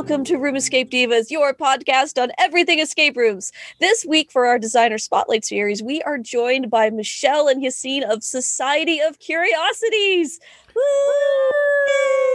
[0.00, 3.52] welcome to Room Escape Divas, your podcast on everything escape rooms.
[3.80, 8.24] This week, for our designer spotlight series, we are joined by Michelle and Yassine of
[8.24, 10.40] Society of Curiosities.
[10.74, 10.82] Woo!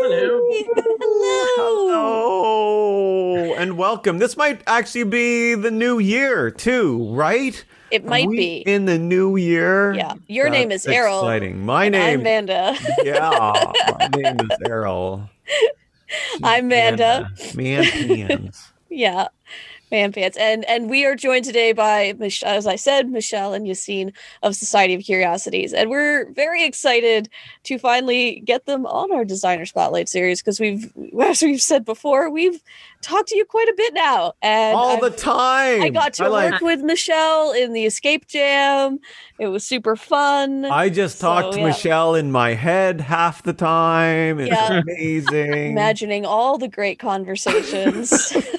[0.01, 0.47] Hello.
[0.75, 1.47] Hello.
[1.57, 4.19] Hello and welcome.
[4.19, 7.65] This might actually be the new year too, right?
[7.89, 8.57] It might we be.
[8.57, 9.95] in the new year.
[9.95, 10.13] Yeah.
[10.27, 11.21] Your name is That's Errol.
[11.21, 11.65] Exciting.
[11.65, 12.45] My and I'm name.
[12.45, 12.77] Manda.
[13.03, 15.27] yeah, my name is Errol.
[16.43, 17.31] I'm Manda.
[17.55, 18.71] Man pans.
[18.89, 19.27] Yeah.
[19.91, 20.35] Man pants.
[20.37, 24.95] And and we are joined today by as I said, Michelle and Yassine of Society
[24.95, 25.73] of Curiosities.
[25.73, 27.29] And we're very excited
[27.65, 32.29] to finally get them on our designer spotlight series because we've as we've said before,
[32.31, 32.61] we've
[33.01, 34.33] talked to you quite a bit now.
[34.41, 35.81] And All I've- the time.
[35.83, 36.53] I got to like.
[36.53, 38.99] work with Michelle in the escape jam.
[39.37, 40.65] It was super fun.
[40.65, 41.67] I just So, talked to yeah.
[41.67, 44.39] Michelle in my head half the time.
[44.39, 44.81] It's Yeah.
[44.81, 45.71] amazing.
[45.73, 48.35] Imagining all the great conversations.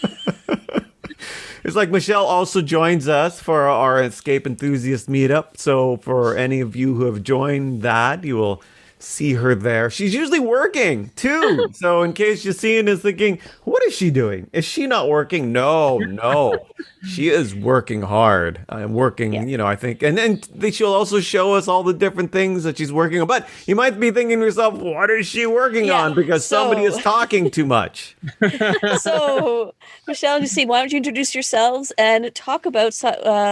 [1.67, 5.57] It's like Michelle also joins us for our escape enthusiast meetup.
[5.57, 8.63] So for any of you who have joined that, you will
[8.99, 9.91] see her there.
[9.91, 11.69] She's usually working too.
[11.75, 14.49] so in case Yassine is thinking, what is she doing?
[14.53, 15.53] Is she not working?
[15.53, 16.67] No, no.
[17.07, 18.61] she is working hard.
[18.69, 19.45] I'm working, Yeah.
[19.45, 20.03] you know, I think.
[20.03, 20.41] And then
[20.73, 23.27] she'll also show us all the different things that she's working on.
[23.27, 26.15] But you might be thinking to yourself, what is she working Yeah, on?
[26.15, 28.17] Because somebody is talking too much.
[28.99, 29.75] so,
[30.07, 33.11] Michelle and Justine, why don't you introduce yourselves and talk about uh,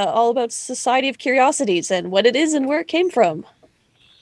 [0.09, 3.45] all about Society of Curiosities and what it is and where it came from?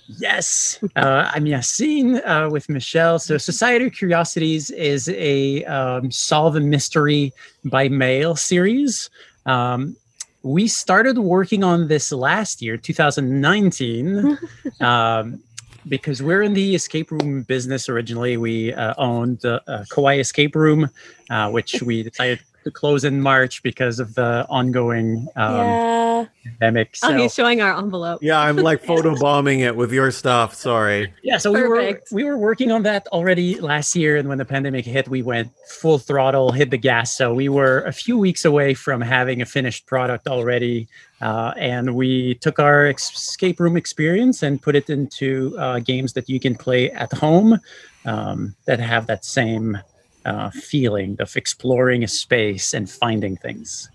[0.06, 3.18] Yes, uh, I'm Yassine uh, with Michelle.
[3.18, 7.32] So, Society of Curiosities is a um, solve a mystery
[7.64, 9.10] by mail series.
[9.46, 9.96] Um,
[10.42, 14.38] we started working on this last year, 2019,
[14.80, 15.40] um,
[15.88, 18.36] because we're in the escape room business originally.
[18.36, 20.90] We uh, owned the uh, Kauai Escape Room,
[21.30, 26.26] uh, which we decided to close in March because of the ongoing um, yeah.
[26.44, 26.96] pandemic.
[27.02, 28.20] Oh, he's showing our envelope.
[28.22, 30.54] Yeah, I'm like photobombing it with your stuff.
[30.54, 31.12] Sorry.
[31.22, 34.44] Yeah, so we were we were working on that already last year, and when the
[34.44, 37.16] pandemic hit, we went full throttle, hit the gas.
[37.16, 40.88] So we were a few weeks away from having a finished product already,
[41.20, 46.28] uh, and we took our escape room experience and put it into uh, games that
[46.28, 47.58] you can play at home
[48.04, 49.78] um, that have that same
[50.24, 53.90] uh, feeling of exploring a space and finding things.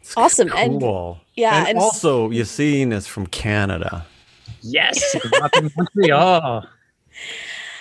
[0.00, 0.50] It's Awesome.
[0.56, 0.80] And-
[1.34, 4.06] yeah, And, and s- also, Yassine is from Canada.
[4.62, 6.66] Yes, up in Montreal.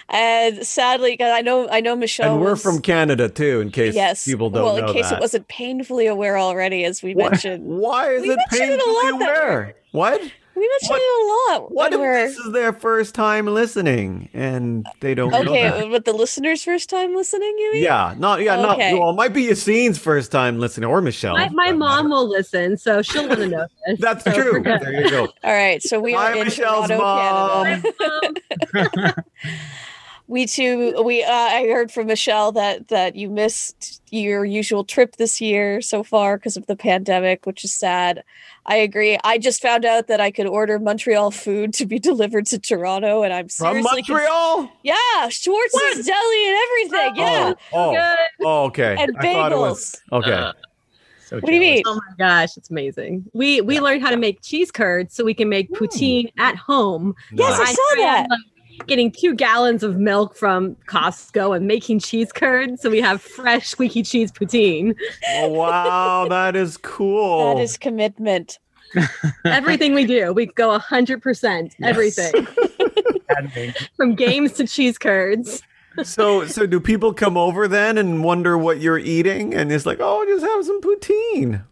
[0.09, 2.33] And sadly, 'cause I know I know Michelle.
[2.35, 4.25] and we're was- from Canada too, in case yes.
[4.25, 5.17] people don't well, know in case that.
[5.17, 7.65] it wasn't painfully aware already, as we Why- mentioned.
[7.65, 9.75] Why is We it mentioned it a painfully that aware?
[9.91, 10.21] What?
[10.57, 11.71] We mentioned What- it a lot.
[11.71, 16.05] What if we're- this is their first time listening and they don't know okay, but
[16.05, 17.83] the listeners' first time listening, you mean?
[17.83, 18.91] Yeah, not yeah, Okay.
[18.91, 19.09] not well.
[19.11, 21.33] It might be Yassine's first time listening, or Michelle.
[21.35, 23.99] My, my but- mom will listen, so she'll want to know this.
[23.99, 24.63] That's So true.
[24.63, 25.27] There you go.
[25.43, 27.83] All right, so we are in Michelle's Toronto, mom.
[28.73, 29.23] Canada.
[30.29, 31.01] We too.
[31.03, 35.79] We uh, I heard from Michelle that that you missed your usual trip this year
[35.81, 38.23] so far because of the pandemic, which is sad.
[38.65, 39.17] I agree.
[39.23, 43.23] I just found out that I could order Montreal food to be delivered to Toronto,
[43.23, 44.71] and I'm From seriously cons- Montreal.
[44.83, 47.15] yeah, Schwartz's Deli and everything.
[47.15, 48.97] Yeah, Oh, oh, oh, okay.
[48.99, 50.17] and I thought it was bagels.
[50.19, 50.59] okay.
[51.27, 51.83] So What do you mean?
[51.85, 53.25] Oh my gosh, it's amazing.
[53.33, 57.15] We we learned how to make cheese curds so we can make poutine at home.
[57.31, 57.75] Yes, I Nice.
[57.75, 58.27] saw tried, that.
[58.79, 63.21] Like, Getting two gallons of milk from Costco and making cheese curds, so we have
[63.21, 64.95] fresh squeaky cheese poutine.
[65.29, 67.53] Oh, wow, that is cool.
[67.55, 68.59] That is commitment.
[69.45, 71.75] Everything we do, we go hundred percent.
[71.79, 71.89] Yes.
[71.89, 72.47] Everything
[73.29, 73.73] Sadly.
[73.95, 75.61] from games to cheese curds.
[76.03, 79.97] so so do people come over then and wonder what you're eating and it's like
[79.99, 81.63] oh just have some poutine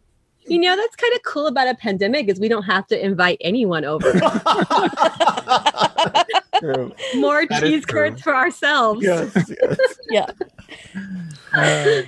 [0.47, 3.37] You know, that's kind of cool about a pandemic is we don't have to invite
[3.41, 4.11] anyone over.
[6.59, 6.93] True.
[7.15, 9.03] More That is cheese curds for ourselves.
[9.03, 9.51] yes,
[10.09, 10.31] yes.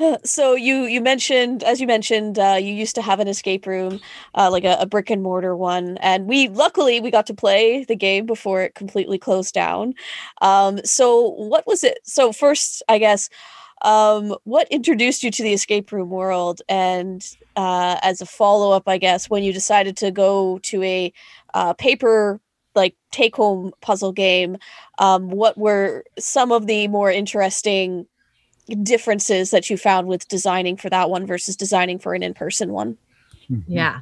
[0.00, 3.66] Uh, So you you mentioned as you mentioned uh, you used to have an escape
[3.66, 4.00] room
[4.34, 7.84] uh, like a, a brick and mortar one and we luckily we got to play
[7.84, 9.94] the game before it completely closed down.
[10.40, 11.98] Um, so what was it?
[12.04, 13.28] So first I guess
[13.82, 18.88] um, what introduced you to the escape room world and uh, as a follow up
[18.88, 21.12] I guess when you decided to go to a
[21.54, 22.40] uh, paper
[22.74, 24.56] like take home puzzle game
[24.98, 28.06] um, what were some of the more interesting
[28.82, 32.96] differences that you found with designing for that one versus designing for an in-person one
[33.66, 34.00] Yeah.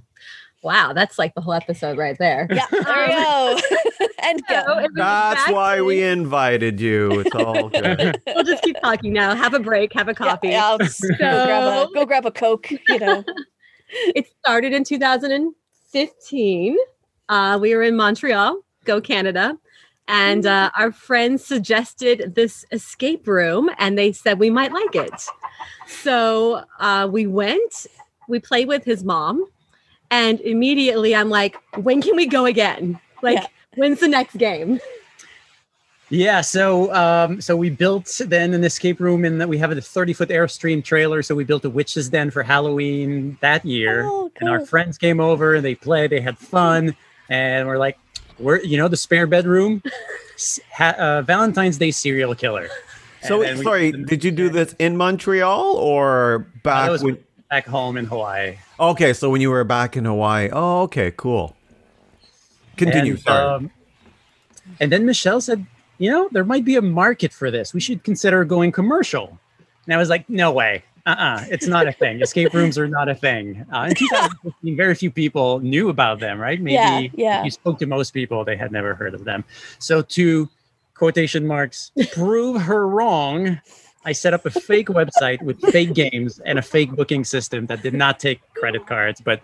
[0.62, 2.48] Wow, that's like the whole episode right there.
[2.50, 3.58] Yeah, there we go.
[4.20, 4.78] and go.
[4.80, 7.20] if we That's get why we invited you.
[7.20, 8.20] It's all good.
[8.26, 9.36] We'll just keep talking now.
[9.36, 9.92] Have a break.
[9.92, 10.48] Have a coffee.
[10.48, 12.68] yeah, I'll just go grab a So- go grab a coke.
[12.88, 13.22] You know.
[13.90, 16.76] It started in 2015.
[17.28, 19.58] Uh, we were in Montreal, go Canada.
[20.08, 25.20] And uh, our friends suggested this escape room and they said we might like it.
[25.88, 27.86] So uh, we went,
[28.28, 29.44] we played with his mom.
[30.12, 33.00] And immediately I'm like, when can we go again?
[33.22, 33.46] Like, Yeah.
[33.74, 34.78] when's the next game?
[36.08, 39.80] Yeah, so um, so we built then an escape room in that we have a
[39.80, 41.20] 30 foot Airstream trailer.
[41.20, 45.18] So we built a witch's den for Halloween that year, Oh, and our friends came
[45.18, 46.10] over and they played.
[46.10, 46.94] They had fun,
[47.28, 47.98] and we're like,
[48.38, 49.82] we're you know the spare bedroom,
[50.80, 52.68] uh, Valentine's Day serial killer.
[53.22, 57.18] So, And we- sorry, did you do this in Montreal or Uh, back was when?
[57.50, 58.56] back home in Hawaii.
[58.78, 60.48] Okay, so when you were back in Hawaii.
[60.52, 61.56] Oh, okay, cool.
[62.76, 63.12] Continue.
[63.14, 63.54] And, sorry.
[63.54, 63.70] um,
[64.80, 65.64] and then Michelle said,
[65.98, 67.72] you know, there might be a market for this.
[67.72, 69.38] We should consider going commercial.
[69.86, 70.84] And I was like, no way.
[71.06, 71.44] Uh-uh.
[71.50, 72.20] It's not a thing.
[72.20, 73.64] Escape rooms are not a thing.
[73.72, 76.60] Uh, in 2015, very few people knew about them, right?
[76.60, 77.44] Maybe Yeah, yeah.
[77.44, 79.44] you spoke to most people, they had never heard of them.
[79.78, 80.48] So to
[80.94, 83.60] quotation marks, prove her wrong,
[84.04, 87.82] I set up a fake website with fake games and a fake booking system that
[87.82, 89.20] did not take credit cards.
[89.20, 89.40] But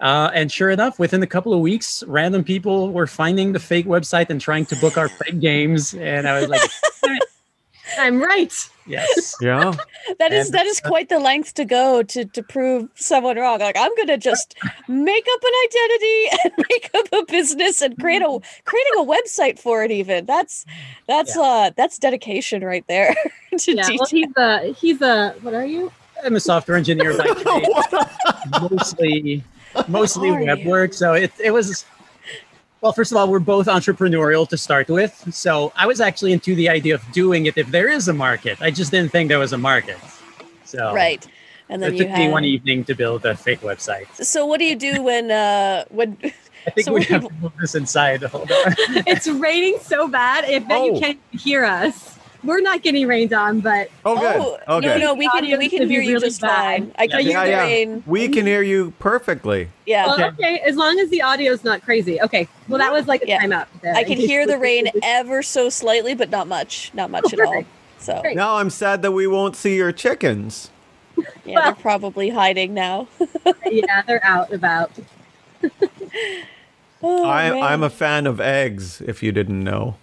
[0.00, 3.86] uh, and sure enough, within a couple of weeks, random people were finding the fake
[3.86, 5.94] website and trying to book our fake games.
[5.94, 6.60] And I was like,
[7.98, 8.52] I'm right.
[8.86, 9.34] yes.
[9.40, 9.72] yeah.
[10.18, 13.58] That is And- that is quite the length to go to to prove someone wrong.
[13.60, 14.54] Like I'm gonna just
[14.88, 19.58] make up an identity and make up a business and create a creating a website
[19.58, 19.90] for it.
[19.90, 20.66] Even that's
[21.08, 23.14] that's uh that's dedication right there.
[23.58, 23.88] to Yeah.
[23.88, 25.90] Well, he's a, he's a, what are you?
[26.24, 27.68] I'm a software engineer by trade,
[28.70, 29.42] mostly
[29.88, 30.68] mostly web you?
[30.68, 30.92] work.
[30.92, 31.84] So it, it was
[32.84, 35.14] well, first of all, we're both entrepreneurial to start with.
[35.34, 38.60] So I was actually into the idea of doing it if there is a market.
[38.60, 39.96] I just didn't think there was a market.
[40.64, 41.26] So right.
[41.70, 44.06] And it then you took me one evening to build a fake website.
[44.22, 46.18] So what do you do when uh when
[46.66, 48.22] I think So we have people- to move this inside.
[48.24, 48.74] Hold on.
[49.06, 50.44] It's raining so bad.
[50.44, 51.00] If that you Oh.
[51.00, 52.13] can't hear us,
[52.44, 54.60] we're not getting rained on, but Oh, good.
[54.68, 54.86] oh okay.
[54.86, 56.92] no no we can we can hear you really just fine.
[56.98, 58.02] I can Yeah, hear yeah, the rain.
[58.06, 59.68] We can hear you perfectly.
[59.86, 60.06] Yeah.
[60.06, 60.24] well, Okay.
[60.28, 60.58] okay.
[60.60, 62.20] As long as the audio's not crazy.
[62.22, 62.48] Okay.
[62.68, 63.40] Well, that was like a Yeah.
[63.42, 63.66] timeout.
[63.82, 66.90] There, I can hear the rain ever so slightly, but not much.
[66.94, 67.64] Not much Oh, at all.
[67.98, 68.36] So Great.
[68.36, 70.70] Now I'm sad that we won't see your chickens.
[71.44, 73.08] yeah, they're probably hiding now.
[73.66, 74.90] yeah, they're out and about.
[77.02, 77.62] Oh, I, man.
[77.62, 79.96] I'm a fan of eggs, if you didn't know.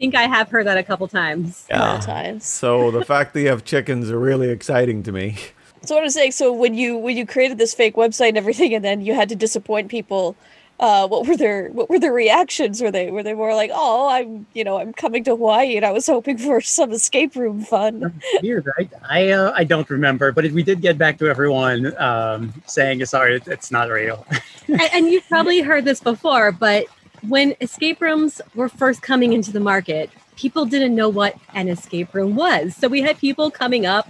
[0.00, 1.66] I think I have heard that a couple times.
[1.70, 2.06] a lot Yeah.
[2.14, 2.46] times.
[2.46, 5.36] So the fact that you have chickens are really exciting to me.
[5.82, 8.74] So what I'm saying, so when you when you created this fake website and everything,
[8.74, 10.36] and then you had to disappoint people,
[10.78, 12.82] uh, what were their what were their reactions?
[12.82, 15.84] Were they were they more like, oh, I'm you know I'm coming to Hawaii and
[15.86, 18.20] I was hoping for some escape room fun.
[18.42, 18.90] Weird, right?
[19.08, 23.36] I uh, I don't remember, but we did get back to everyone um, saying, "Sorry,
[23.36, 24.26] it- it's not real."
[24.68, 26.84] and, and you've probably heard this before, but
[27.26, 32.14] when escape rooms were first coming into the market, people didn't know what an escape
[32.14, 32.74] room was.
[32.74, 34.08] So we had people coming up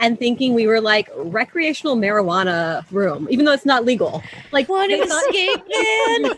[0.00, 4.22] and thinking we were like recreational marijuana room, even though it's not legal.
[4.52, 4.72] Like to
[5.06, 6.34] thought- escape, man?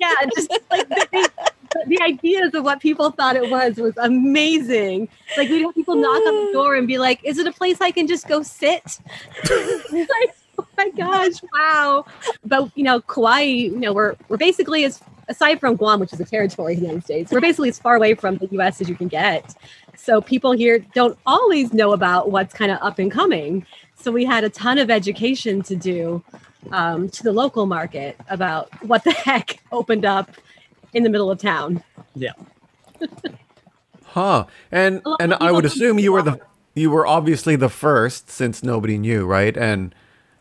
[0.00, 5.08] yeah, just like the, the, the ideas of what people thought it was was amazing.
[5.36, 7.80] Like we'd have people knock on the door and be like, "Is it a place
[7.80, 8.98] I can just go sit?"
[9.50, 12.04] like, oh my gosh, wow!
[12.44, 16.20] But you know, Kauai, you know, we're we're basically as aside from Guam, which is
[16.20, 18.80] a territory of the United States, we're basically as far away from the U.S.
[18.80, 19.54] as you can get.
[19.96, 23.66] So people here don't always know about what's kind of up and coming.
[23.96, 26.22] So we had a ton of education to do
[26.72, 30.30] um, to the local market about what the heck opened up
[30.92, 31.82] in the middle of town.
[32.14, 32.32] Yeah.
[34.04, 34.46] huh.
[34.70, 36.40] And and I would assume you were the
[36.74, 39.56] you were obviously the first since nobody knew, right?
[39.56, 39.94] And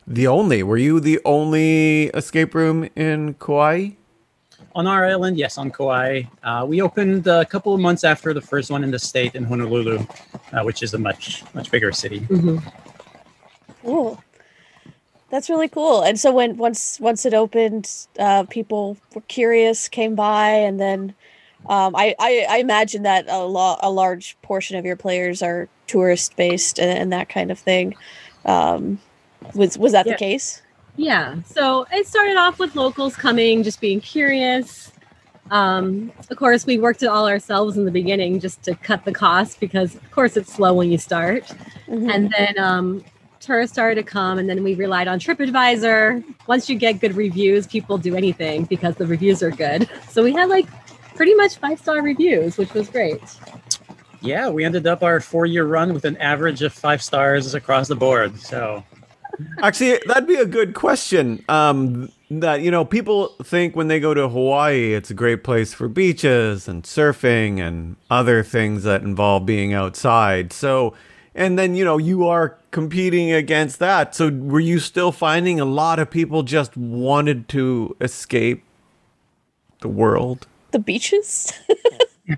[0.05, 0.63] the only.
[0.63, 3.91] Were you the only escape room in Kauai?
[4.75, 8.41] On our island, yes, on Kauai, uh, we opened a couple of months after the
[8.41, 9.99] first one in the state in Honolulu,
[10.51, 12.25] uh, which is a much much bigger city.
[13.83, 14.19] Cool.
[15.29, 16.01] That's really cool.
[16.01, 17.87] And so when once once it opened,
[18.17, 21.13] uh, people were curious, came by, and then
[21.69, 25.69] um, I, I I imagine that a lot a large portion of your players are
[25.85, 27.95] tourist based and, and that kind of thing.
[28.45, 28.99] Um,
[29.53, 30.13] was was that Yeah.
[30.13, 30.62] the case?
[30.95, 31.41] Yeah.
[31.45, 34.91] So it started off with locals coming, just being curious.
[35.51, 39.11] Um, of course, we worked it all ourselves in the beginning just to cut the
[39.11, 41.45] cost because, of course, it's slow when you start.
[41.87, 42.13] Mhm.
[42.13, 43.03] And then um,
[43.39, 46.23] tourists started to come, and then we relied on TripAdvisor.
[46.47, 49.89] Once you get good reviews, people do anything because the reviews are good.
[50.09, 50.67] So we had like
[51.15, 53.21] pretty much five star reviews, which was great.
[54.21, 57.89] Yeah, we ended up our four year run with an average of five stars across
[57.89, 58.39] the board.
[58.39, 58.83] So
[59.61, 61.43] Actually, that'd be a good question.
[61.49, 65.73] Um, that you know, people think when they go to Hawaii, it's a great place
[65.73, 70.53] for beaches and surfing and other things that involve being outside.
[70.53, 70.93] So,
[71.35, 74.15] and then you know, you are competing against that.
[74.15, 78.63] So, were you still finding a lot of people just wanted to escape
[79.81, 80.47] the world?
[80.71, 81.53] The beaches?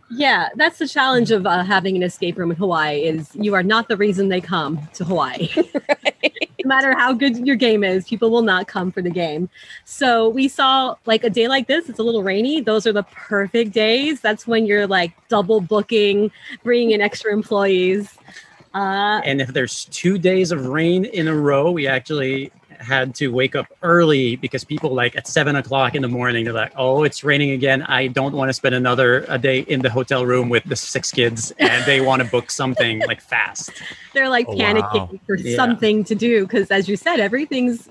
[0.10, 3.04] Yeah, that's the challenge of uh, having an escape room in Hawaii.
[3.04, 5.50] Is you are not the reason they come to Hawaii.
[6.66, 9.50] no matter how good your game is, people will not come for the game.
[9.86, 11.90] So we saw like a day like this.
[11.90, 12.60] It's a little rainy.
[12.60, 14.20] Those are the perfect days.
[14.20, 16.32] That's when you're like double booking,
[16.64, 18.18] bringing in extra employees.
[18.74, 23.28] Uh, And if there's two days of rain in a row, we actually had to
[23.32, 27.04] wake up early because people like at seven o'clock in the morning, they're like, "Oh,
[27.04, 27.82] it's raining again.
[27.84, 31.12] I don't want to spend another a day in the hotel room with the six
[31.12, 33.72] kids," and they want to book something like fast.
[34.14, 35.20] they're like Oh, panicking wow.
[35.26, 35.56] for Yeah.
[35.56, 37.90] something to do because, as you said, everything's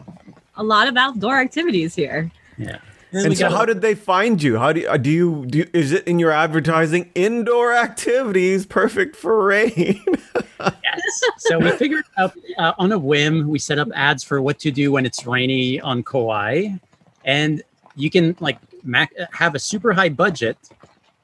[0.57, 2.31] a lot of outdoor activities here.
[2.59, 2.79] Yeah.
[3.15, 4.59] And so, how did they find you?
[4.59, 5.59] How do you, uh, do you do?
[5.59, 7.11] You, is it in your advertising?
[7.15, 10.05] Indoor activities, perfect for rain.
[10.61, 11.21] Yes.
[11.39, 14.71] So we figured out uh, on a whim, we set up ads for what to
[14.71, 16.69] do when it's rainy on Kauai.
[17.25, 17.63] And
[17.97, 20.57] you can like mac- have a super high budget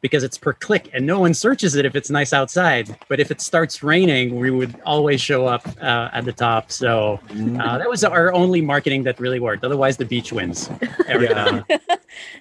[0.01, 2.97] because it's per click and no one searches it if it's nice outside.
[3.09, 6.73] But if it starts raining, we would always show up uh, at the top.
[6.73, 9.65] So uh, that was our only marketing that really worked.
[9.65, 10.71] Otherwise, the beach wins.
[11.07, 11.63] every yeah.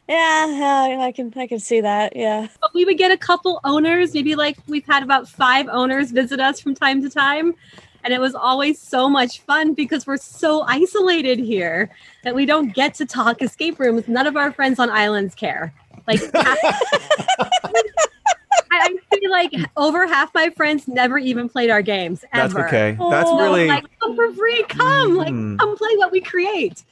[0.07, 2.15] yeah, yeah, I can I can see that.
[2.15, 2.47] Yeah.
[2.61, 6.39] But we would get a couple owners, maybe like we've had about five owners visit
[6.39, 7.55] us from time to time.
[8.03, 11.89] And it was always so much fun because we're so isolated here
[12.23, 14.07] that we don't get to talk escape rooms.
[14.07, 15.73] None of our friends on islands care.
[16.09, 16.57] Like, I,
[18.71, 22.97] I feel like over half my friends never even played our games That's okay.
[23.09, 25.59] That's Oh, really like come for free come like Mhm.
[25.59, 26.83] come play what we create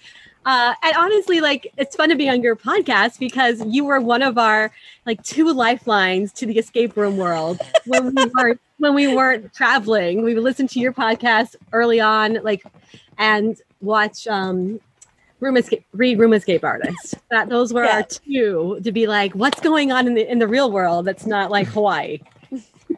[0.46, 4.22] uh, and honestly like it's fun to be on your podcast because you were one
[4.22, 4.72] of our
[5.06, 10.24] like two lifelines to the escape room world when we weren't when we weren't traveling
[10.24, 12.64] we would listen to your podcast early on like
[13.18, 14.80] and watch um
[15.40, 19.60] room escape read room escape artist that those were our two to be like what's
[19.60, 22.20] going on in the in the real world that's not like hawaii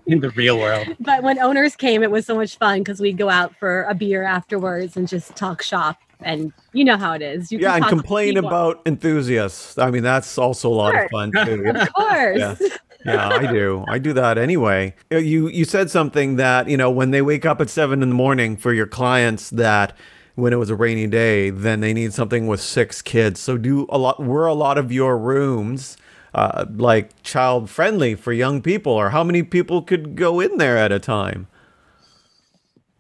[0.08, 0.88] in the real world.
[1.00, 3.94] but when owners came, it was so much fun because we'd go out for a
[3.94, 5.98] beer afterwards and just talk shop.
[6.22, 7.50] And you know how it is.
[7.52, 9.78] You yeah, and complain about enthusiasts.
[9.78, 11.04] I mean, that's also a lot Sure.
[11.06, 11.72] of fun too.
[11.76, 12.62] Of course.
[13.06, 13.14] Yeah.
[13.14, 13.86] yeah, I do.
[13.88, 14.94] I do that anyway.
[15.10, 18.16] You you said something that you know when they wake up at seven in the
[18.16, 19.96] morning for your clients that
[20.40, 23.40] when it was a rainy day, then they need something with six kids.
[23.40, 24.20] So do a lot.
[24.24, 25.98] Were a lot of your rooms
[26.34, 30.78] uh, like child friendly for young people, or how many people could go in there
[30.78, 31.48] at a time?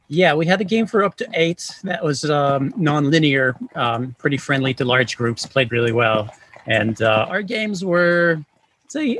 [0.07, 4.37] Yeah, we had a game for up to eight that was um, non-linear, um, pretty
[4.37, 6.33] friendly to large groups, played really well.
[6.65, 8.43] And uh, our games were,
[8.87, 9.19] say,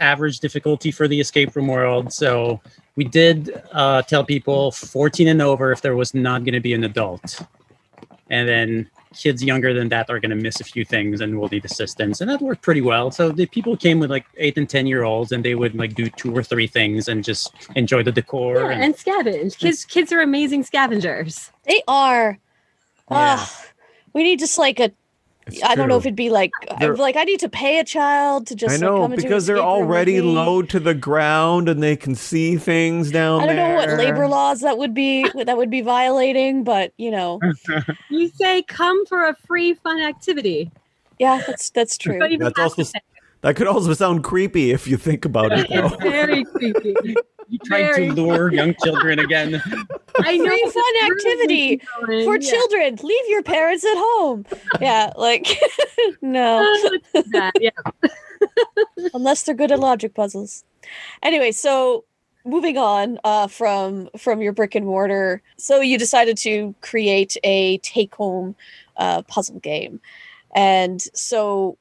[0.00, 2.10] average difficulty for the escape room world.
[2.12, 2.58] So
[2.96, 6.72] we did uh, tell people 14 and over if there was not going to be
[6.72, 7.42] an adult.
[8.30, 11.48] And then kids younger than that are going to miss a few things and will
[11.48, 12.20] need assistance.
[12.20, 13.10] And that worked pretty well.
[13.10, 15.94] So the people came with like eight and 10 year olds and they would like
[15.94, 18.56] do two or three things and just enjoy the decor.
[18.56, 19.58] Yeah, and- and scavenge.
[19.58, 21.50] Kids kids are amazing scavengers.
[21.64, 22.38] They are.
[23.10, 23.36] Yeah.
[23.40, 23.64] Ah,
[24.12, 24.92] we need just like a.
[25.52, 27.78] It's I don't know if it'd be like uh, They're- like I need to pay
[27.78, 30.20] a child to just I like, know come into because they're escape room with already
[30.20, 33.68] low to the ground and they can see things down I don't there.
[33.68, 37.40] know what labor laws that would be that would be violating, but you know,
[38.10, 40.70] You say come for a free fun activity.
[41.18, 42.18] yeah, that's that's true.
[42.38, 43.00] That's also to say
[43.42, 45.60] That could also sound creepy if you think about it.
[45.60, 45.68] it.
[45.70, 45.86] Though.
[45.86, 47.14] It's very creepy.
[47.48, 49.54] You trying Very- to lure young children again.
[50.20, 52.24] I know Free it's fun activity going.
[52.24, 52.50] For Yeah.
[52.50, 54.44] children, leave your parents at home.
[54.80, 55.48] Yeah, like
[56.22, 56.60] no,
[57.32, 57.52] that.
[57.60, 57.70] Yeah.
[59.14, 60.64] unless they're good at logic puzzles.
[61.22, 62.04] Anyway, so
[62.44, 67.78] moving on uh, from from your brick and mortar, so you decided to create a
[67.78, 68.54] take home
[68.96, 70.00] uh, puzzle game,
[70.54, 71.76] and so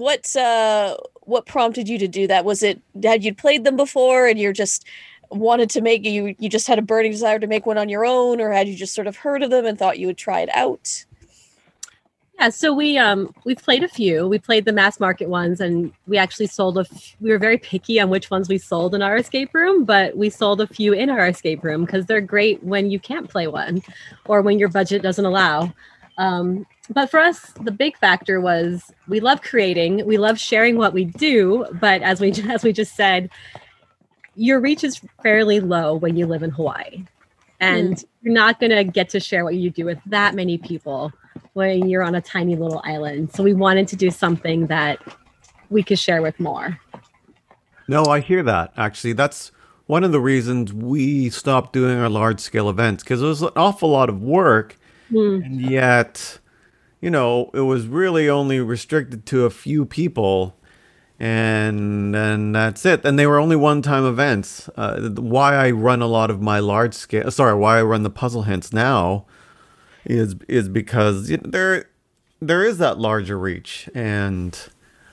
[0.00, 2.44] what uh, what prompted you to do that?
[2.44, 4.84] Was it had you played them before and you're just
[5.30, 8.04] wanted to make you you just had a burning desire to make one on your
[8.04, 10.40] own, or had you just sort of heard of them and thought you would try
[10.40, 11.04] it out?
[12.40, 14.26] Yeah, so we um we've played a few.
[14.26, 16.80] We played the mass market ones, and we actually sold a.
[16.80, 20.16] F- we were very picky on which ones we sold in our escape room, but
[20.16, 23.46] we sold a few in our escape room because they're great when you can't play
[23.46, 23.82] one,
[24.24, 25.70] or when your budget doesn't allow.
[26.16, 30.92] Um, but for us, the big factor was we love creating, we love sharing what
[30.92, 33.30] we do, but as we as we just said,
[34.34, 37.04] your reach is fairly low when you live in Hawaii,
[37.60, 41.12] and you're not going to get to share what you do with that many people
[41.52, 43.32] when you're on a tiny little island.
[43.34, 44.98] So we wanted to do something that
[45.68, 46.78] we could share with more.
[47.88, 48.72] No, I hear that.
[48.76, 49.50] Actually, that's
[49.86, 53.50] one of the reasons we stopped doing our large scale events because it was an
[53.56, 54.76] awful lot of work,
[55.10, 55.40] Hmm.
[55.42, 56.38] and yet,
[57.00, 60.56] you know, it was really only restricted to a few people,
[61.18, 63.04] and and that's it.
[63.04, 64.68] And they were only one time events.
[64.76, 68.10] Uh, why I run a lot of my large scale, sorry, why I run the
[68.10, 69.26] puzzle hints now,
[70.04, 71.84] is is because you know, there
[72.40, 74.58] there is that larger reach and.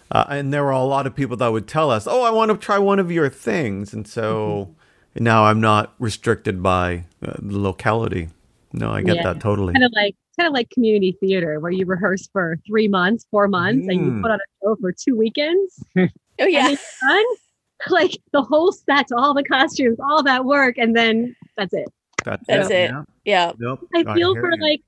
[0.09, 2.49] Uh, and there were a lot of people that would tell us, "Oh, I want
[2.49, 4.73] to try one of your things," and so
[5.19, 8.29] now I'm not restricted by uh, the locality.
[8.71, 9.23] No, I get Yeah.
[9.23, 9.73] that totally.
[9.73, 13.47] Kind of like kind of like community theater where you rehearse for three months, four
[13.47, 14.21] months, and you Mm.
[14.21, 15.83] put on a show for two weekends.
[16.39, 16.69] Oh and yeah.
[16.69, 17.23] it's done.
[17.89, 21.87] Like the whole set, all the costumes, all that work, and then that's it.
[22.25, 22.89] That's, That's it.
[22.91, 23.03] Yeah.
[23.25, 23.51] Yeah.
[23.59, 23.87] Nope.
[23.95, 24.61] I feel hear for you.
[24.61, 24.81] like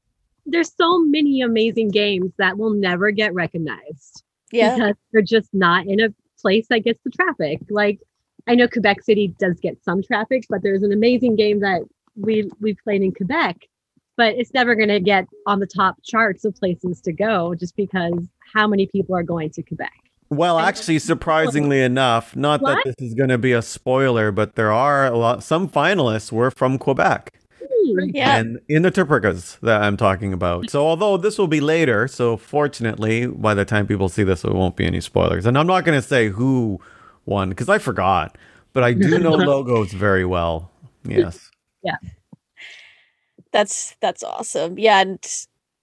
[0.46, 4.24] there's so many amazing games that will never get recognized.
[4.52, 4.76] Yeah.
[4.76, 6.10] because they're just not in a
[6.42, 7.60] place that gets the traffic.
[7.70, 8.00] Like
[8.48, 11.82] I know Quebec City does get some traffic, but there's an amazing game that
[12.16, 13.58] we we played in Quebec,
[14.20, 17.78] but it's never going to get on the top charts of places to go just
[17.78, 19.94] because how many people are going to Quebec.
[20.30, 24.74] Well, actually, surprisingly enough, not that this is going to be a spoiler, but there
[24.74, 25.42] are a lot.
[25.42, 27.34] Some finalists were from Quebec.
[28.14, 28.36] Yeah.
[28.36, 30.70] and in the TERPECAs that I'm talking about.
[30.70, 34.52] So although this will be later, so fortunately by the time people see this, there
[34.52, 35.46] won't be any spoilers.
[35.46, 36.82] And I'm not going to say who
[37.26, 38.38] won because I forgot,
[38.74, 40.70] but I do know logos very well.
[41.06, 41.50] Yes.
[43.52, 44.78] That's that's awesome.
[44.78, 45.26] Yeah and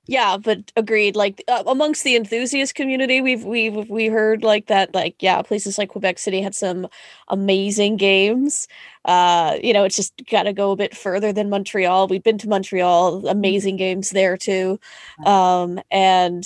[0.09, 4.95] yeah but agreed like uh, amongst the enthusiast community we've we've we heard like that
[4.95, 6.87] like yeah places like quebec city had some
[7.29, 8.69] amazing games.
[9.05, 12.07] Uh you know it's just got to go a bit further than montreal.
[12.09, 14.79] We've been to montreal amazing games there too.
[15.25, 16.45] Um and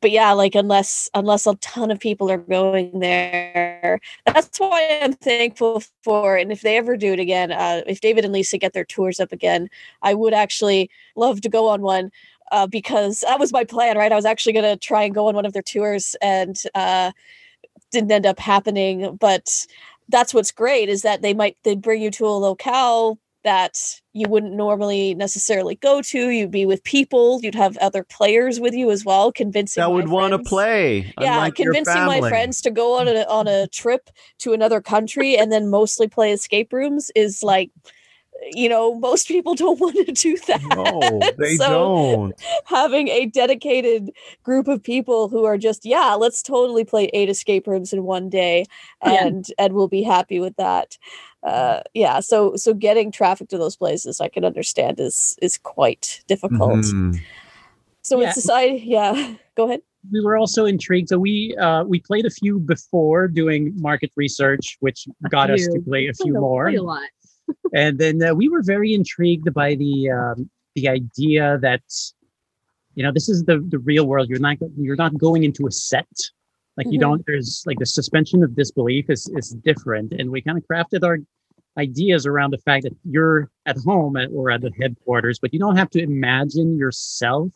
[0.00, 5.12] but yeah like unless unless a ton of people are going there that's why i'm
[5.12, 8.72] thankful for and if they ever do it again uh if david and lisa get
[8.72, 9.68] their tours up again
[10.02, 12.10] I would actually love to go on one
[12.52, 14.12] uh, because that was my plan, right?
[14.12, 17.12] I was actually going to try and go on one of their tours and uh,
[17.90, 19.16] didn't end up happening.
[19.16, 19.66] But
[20.08, 23.78] that's what's great is that they might they bring you to a locale that
[24.12, 26.30] you wouldn't normally necessarily go to.
[26.30, 27.38] You'd be with people.
[27.42, 30.48] You'd have other players with you as well, convincing That my would want to friends-
[30.48, 31.14] play.
[31.20, 35.52] yeah, convincing my friends to go on a on a trip to another country and
[35.52, 37.70] then mostly play escape rooms is like,
[38.50, 40.60] you know, most people don't want to do that.
[40.74, 42.34] No, they So, don't.
[42.64, 44.10] Having a dedicated
[44.42, 48.28] group of people who are just, yeah, let's totally play eight escape rooms in one
[48.28, 48.64] day,
[49.04, 49.26] Yeah.
[49.26, 50.98] and and we'll be happy with that.
[51.46, 56.22] Uh, yeah, so so getting traffic to those places, I can understand is is quite
[56.26, 56.80] difficult.
[56.80, 57.20] Mhm.
[58.02, 58.26] So Yeah.
[58.26, 59.34] it's society, yeah.
[59.56, 59.80] Go ahead.
[60.12, 61.08] we were also intrigued.
[61.08, 65.80] So we uh, we played a few before doing market research, which got us to
[65.80, 66.68] play a few they'll more.
[66.68, 67.08] a lot.
[67.74, 71.82] and then uh, we were very intrigued by the um, the idea that
[72.96, 74.28] you know this is the the real world.
[74.28, 76.08] You're not you're not going into a set.
[76.76, 77.06] Like you Mhm.
[77.06, 77.22] don't.
[77.26, 81.18] There's like the suspension of disbelief is is different, and we kind of crafted our
[81.78, 85.58] ideas around the fact that you're at home at, or at the headquarters, but you
[85.58, 87.50] don't have to imagine yourself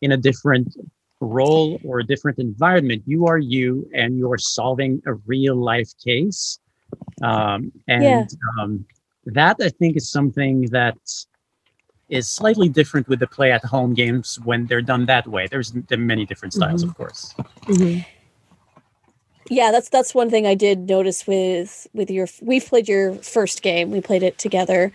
[0.00, 0.76] in a different
[1.20, 3.02] role or a different environment.
[3.06, 6.60] You are you, and you are solving a real life case.
[7.22, 8.26] Um, and Yeah.
[8.62, 8.86] um,
[9.26, 10.96] that I think is something that
[12.08, 15.46] is slightly different with the play at home games when they're done that way.
[15.46, 17.34] There's there are many different styles, of course.
[17.66, 18.04] Mhm.
[19.50, 23.62] Yeah that's that's one thing i did notice with with your we've played your first
[23.62, 24.92] game we played it together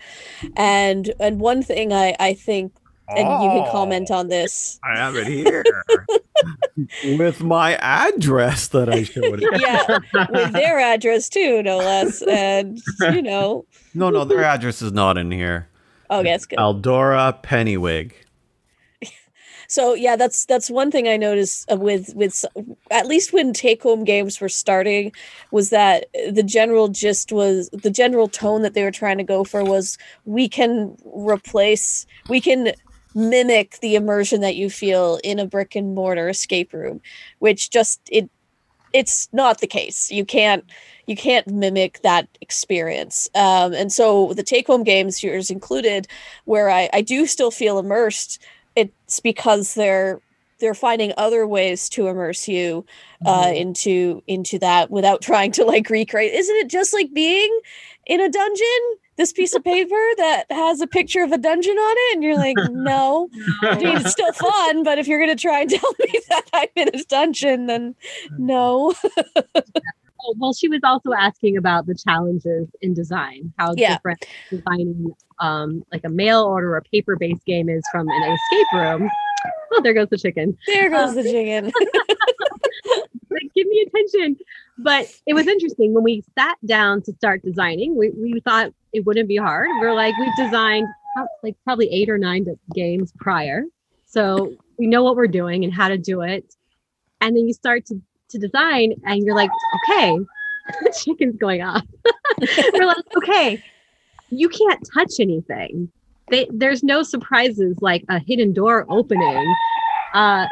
[0.56, 2.72] and and one thing i i think
[3.08, 5.62] and you can comment Oh, on this I have it here
[7.18, 9.42] with my address that I showed.
[9.42, 9.60] it.
[9.60, 9.98] yeah
[10.30, 12.80] with their address too no less and
[13.12, 15.68] you know No, no, their address is not in here.
[16.10, 18.12] oh that's good Eldora Pennywig.
[19.68, 22.44] So yeah that's that's one thing i noticed uh, with with
[22.90, 25.12] at least when take home games were starting
[25.50, 29.44] was that the general gist was the general tone that they were trying to go
[29.44, 32.72] for was we can replace we can
[33.14, 37.00] mimic the immersion that you feel in a brick and mortar escape room,
[37.38, 38.28] which just it
[38.92, 40.10] it's not the case.
[40.10, 40.64] You can't
[41.06, 43.28] you can't mimic that experience.
[43.34, 46.06] Um, and so the take home games, yours included,
[46.44, 48.40] where I, I do still feel immersed,
[48.76, 50.20] it's because they're
[50.60, 52.84] they're finding other ways to immerse you
[53.26, 53.54] uh, mm-hmm.
[53.54, 56.32] into into that without trying to like recreate.
[56.32, 57.60] Isn't it just like being
[58.06, 58.66] in a dungeon?
[59.16, 62.36] This piece of paper that has a picture of a dungeon on it, and you're
[62.36, 63.28] like, no,
[63.62, 66.68] I mean, it's still fun, but if you're gonna try and tell me that I'm
[66.76, 67.94] in a dungeon, then
[68.38, 68.94] no.
[70.24, 73.94] Oh, well, she was also asking about the challenges in design, how yeah.
[73.94, 78.66] different designing um, like a mail order or paper based game is from an escape
[78.72, 79.10] room.
[79.72, 80.56] Oh, there goes the chicken.
[80.66, 81.64] There goes um, the chicken.
[83.30, 84.36] like, give me attention.
[84.78, 87.96] But it was interesting when we sat down to start designing.
[87.96, 89.68] We, we thought it wouldn't be hard.
[89.68, 90.86] We we're like, we've designed
[91.42, 93.64] like probably eight or nine games prior.
[94.06, 96.54] So we know what we're doing and how to do it.
[97.20, 98.00] And then you start to
[98.34, 100.18] to design and you're like, okay,
[101.04, 101.84] chicken's going off.
[102.72, 103.62] we're like, okay,
[104.30, 105.90] you can't touch anything.
[106.30, 109.54] They, there's no surprises like a hidden door opening.
[110.14, 110.46] Uh,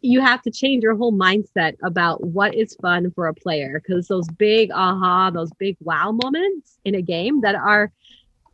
[0.00, 4.06] you have to change your whole mindset about what is fun for a player because
[4.06, 7.90] those big aha, those big wow moments in a game that are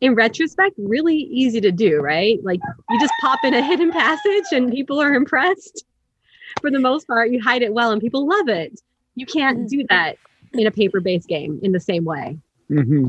[0.01, 2.39] in retrospect really easy to do, right?
[2.43, 5.85] Like you just pop in a hidden passage and people are impressed
[6.61, 8.79] for the most part, you hide it well and people love it.
[9.15, 9.67] You can't mm-hmm.
[9.67, 10.17] do that
[10.53, 12.37] in a paper based game in the same way.
[12.69, 13.07] Mm-hmm.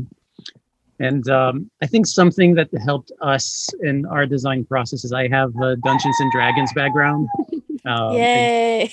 [0.99, 5.55] And um, I think something that helped us in our design process is I have
[5.57, 7.27] a Dungeons and Dragons background.
[7.85, 8.91] Um, Yay!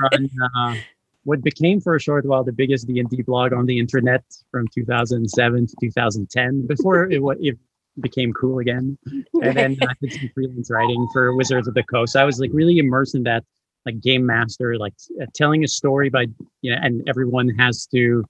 [0.00, 0.74] run, uh,
[1.22, 5.66] what became for a short while the biggest D&D blog on the internet from 2007
[5.66, 7.58] to 2010 before it, it
[8.00, 8.98] became cool again.
[9.42, 12.16] And then I did some freelance writing for Wizards of the Coast.
[12.16, 13.44] I was like really immersed in that
[13.86, 16.26] like game master, like uh, telling a story by
[16.60, 18.24] you know, and everyone has to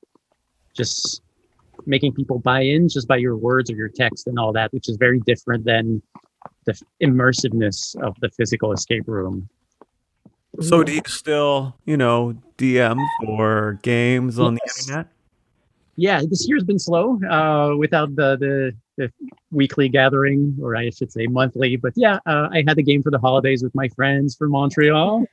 [0.75, 1.23] just
[1.87, 4.88] making people buy in just by your words or your text and all that, which
[4.88, 6.03] is very different than
[6.66, 9.49] the immersiveness of the physical escape room.
[10.61, 14.75] So, do you still, you know, DM for games on yes.
[14.75, 15.12] the internet?
[15.97, 18.86] Yeah, this year's been slow uh, without the, the the
[19.51, 21.77] weekly gathering, or I should say monthly.
[21.77, 25.25] But yeah, uh, I had the game for the holidays with my friends from Montreal.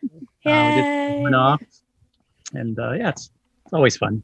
[0.45, 1.19] Yay.
[1.19, 1.62] Uh, went off,
[2.54, 3.32] and uh, yeah, it's,
[3.65, 4.23] it's always fun.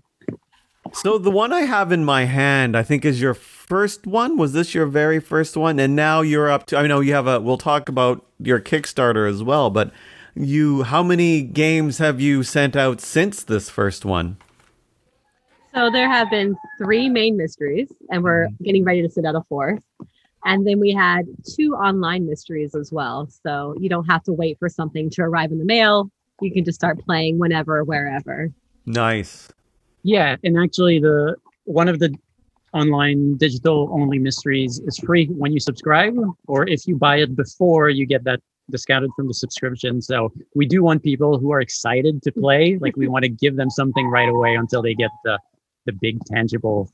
[0.93, 4.37] So the one I have in my hand, I think, is your first one.
[4.37, 5.79] Was this your very first one?
[5.79, 6.77] And now you're up to.
[6.77, 7.39] I know you have a.
[7.39, 9.91] We'll talk about your Kickstarter as well, but
[10.35, 14.37] you, how many games have you sent out since this first one?
[15.73, 18.63] So there have been three main mysteries, and we're mm-hmm.
[18.63, 19.83] getting ready to send out a fourth.
[20.45, 23.27] And then we had two online mysteries as well.
[23.43, 26.09] So you don't have to wait for something to arrive in the mail.
[26.41, 28.49] You can just start playing whenever, wherever.
[28.85, 29.49] Nice.
[30.03, 32.15] Yeah, and actually, the one of the
[32.73, 36.15] online digital only mysteries is free when you subscribe,
[36.47, 38.39] or if you buy it before, you get that
[38.71, 40.01] discounted from the subscription.
[40.01, 42.77] So we do want people who are excited to play.
[42.79, 45.39] like we want to give them something right away until they get the
[45.89, 46.91] the big tangible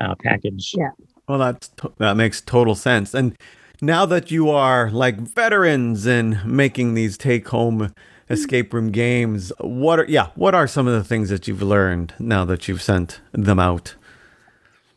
[0.00, 0.72] uh, package.
[0.76, 0.90] Yeah.
[1.28, 3.12] Well, that that makes total sense.
[3.14, 3.36] And
[3.82, 7.92] now that you are like veterans in making these take home
[8.30, 12.14] escape room games, what are yeah, what are some of the things that you've learned
[12.18, 13.94] now that you've sent them out?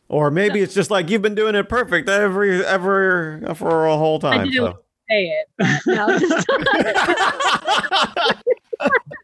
[0.08, 4.20] Or maybe it's just like you've been doing it perfect every ever for a whole
[4.20, 4.42] time.
[4.42, 4.80] I didn't so.
[5.10, 5.48] say it.
[5.88, 6.58] No, just you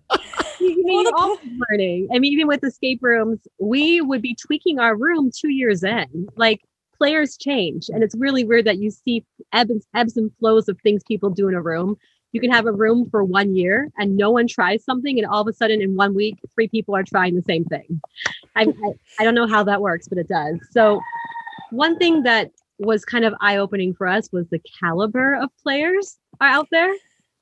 [0.75, 1.37] mean all
[1.69, 2.09] learning.
[2.13, 6.27] I mean, even with escape rooms, we would be tweaking our room two years in.
[6.35, 6.61] Like
[6.97, 11.03] players change, and it's really weird that you see ebbs, ebbs and flows of things
[11.07, 11.95] people do in a room.
[12.31, 15.41] You can have a room for one year and no one tries something, and all
[15.41, 18.01] of a sudden in one week, three people are trying the same thing.
[18.55, 20.57] I, I, I don't know how that works, but it does.
[20.71, 20.99] So,
[21.71, 26.17] one thing that was kind of eye opening for us was the caliber of players
[26.39, 26.93] are out there.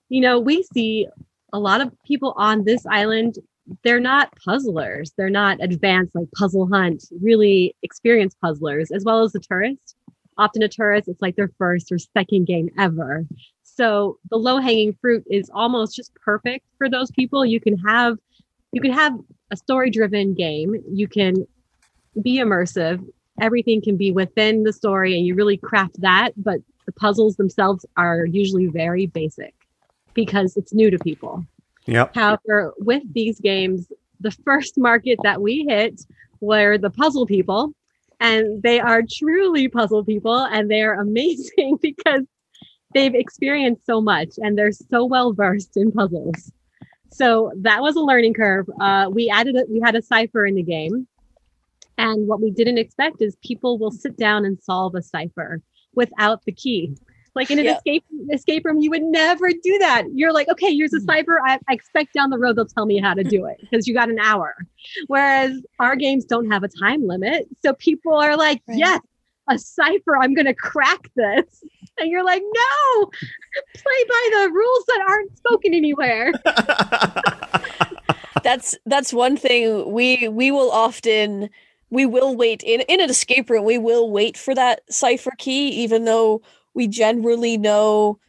[0.10, 1.08] You know, we see
[1.54, 3.38] a lot of people on this island
[3.84, 5.12] they're not puzzlers.
[5.18, 9.96] They're not advanced like puzzle hunt really experienced puzzlers as well as the tourist
[10.38, 13.26] often a tourist it's like their first or second game ever.
[13.64, 17.46] So the low hanging fruit is almost just perfect for those people.
[17.46, 18.18] You can have
[18.72, 19.14] you can have
[19.52, 20.76] a story driven game.
[20.92, 21.48] You can
[22.22, 23.06] be immersive.
[23.42, 27.86] Everything can be within the story and you really craft that but the puzzles themselves
[27.98, 29.54] are usually very basic
[30.16, 31.46] because it's new to people.
[31.86, 32.16] Yep.
[32.16, 36.02] However, with these games, the first market that we hit
[36.40, 37.74] were the puzzle people,
[38.20, 42.24] and they are truly puzzle people, and they are amazing because
[42.94, 46.52] they've experienced so much and they're so well versed in puzzles.
[47.12, 48.68] So that was a learning curve.
[48.80, 49.70] Uh, we added it.
[49.70, 51.08] We had a cipher in the game,
[51.98, 55.62] and what we didn't expect is people will sit down and solve a cipher
[55.94, 56.96] without the key.
[57.36, 57.76] Like in an Yeah.
[57.76, 60.04] escape escape room, you would never do that.
[60.14, 61.06] You're like, okay, here's a mm.
[61.06, 61.40] cipher.
[61.46, 63.94] I, I expect down the road they'll tell me how to do it because you
[63.94, 64.56] got an hour.
[65.08, 68.78] Whereas our games don't have a time limit, so people are like, Right.
[68.78, 69.02] yes,
[69.50, 70.18] a cipher.
[70.18, 71.64] I'm gonna crack this,
[72.00, 73.12] and you're like, no,
[73.76, 76.32] play by the rules that aren't spoken anywhere.
[78.44, 81.50] that's that's one thing we we will often
[81.90, 85.70] we will wait in in an escape room we will wait for that cipher key
[85.70, 86.42] even though
[86.76, 88.20] we generally know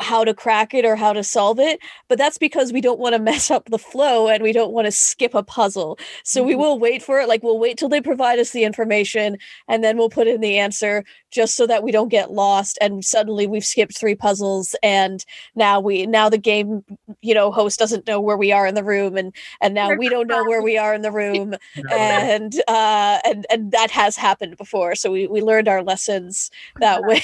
[0.00, 3.14] how to crack it or how to solve it but that's because we don't want
[3.14, 6.54] to mess up the flow and we don't want to skip a puzzle so we
[6.54, 6.58] Mhm.
[6.58, 9.96] will wait for it like we'll wait till they provide us the information and then
[9.96, 13.64] we'll put in the answer just so that we don't get lost and suddenly we've
[13.64, 16.84] skipped three puzzles and now we now the game
[17.22, 20.10] you know host doesn't know where we are in the room and and now We're
[20.10, 21.54] don't know where we are in the room
[21.90, 27.02] and uh and and that has happened before so we we learned our lessons that
[27.06, 27.22] way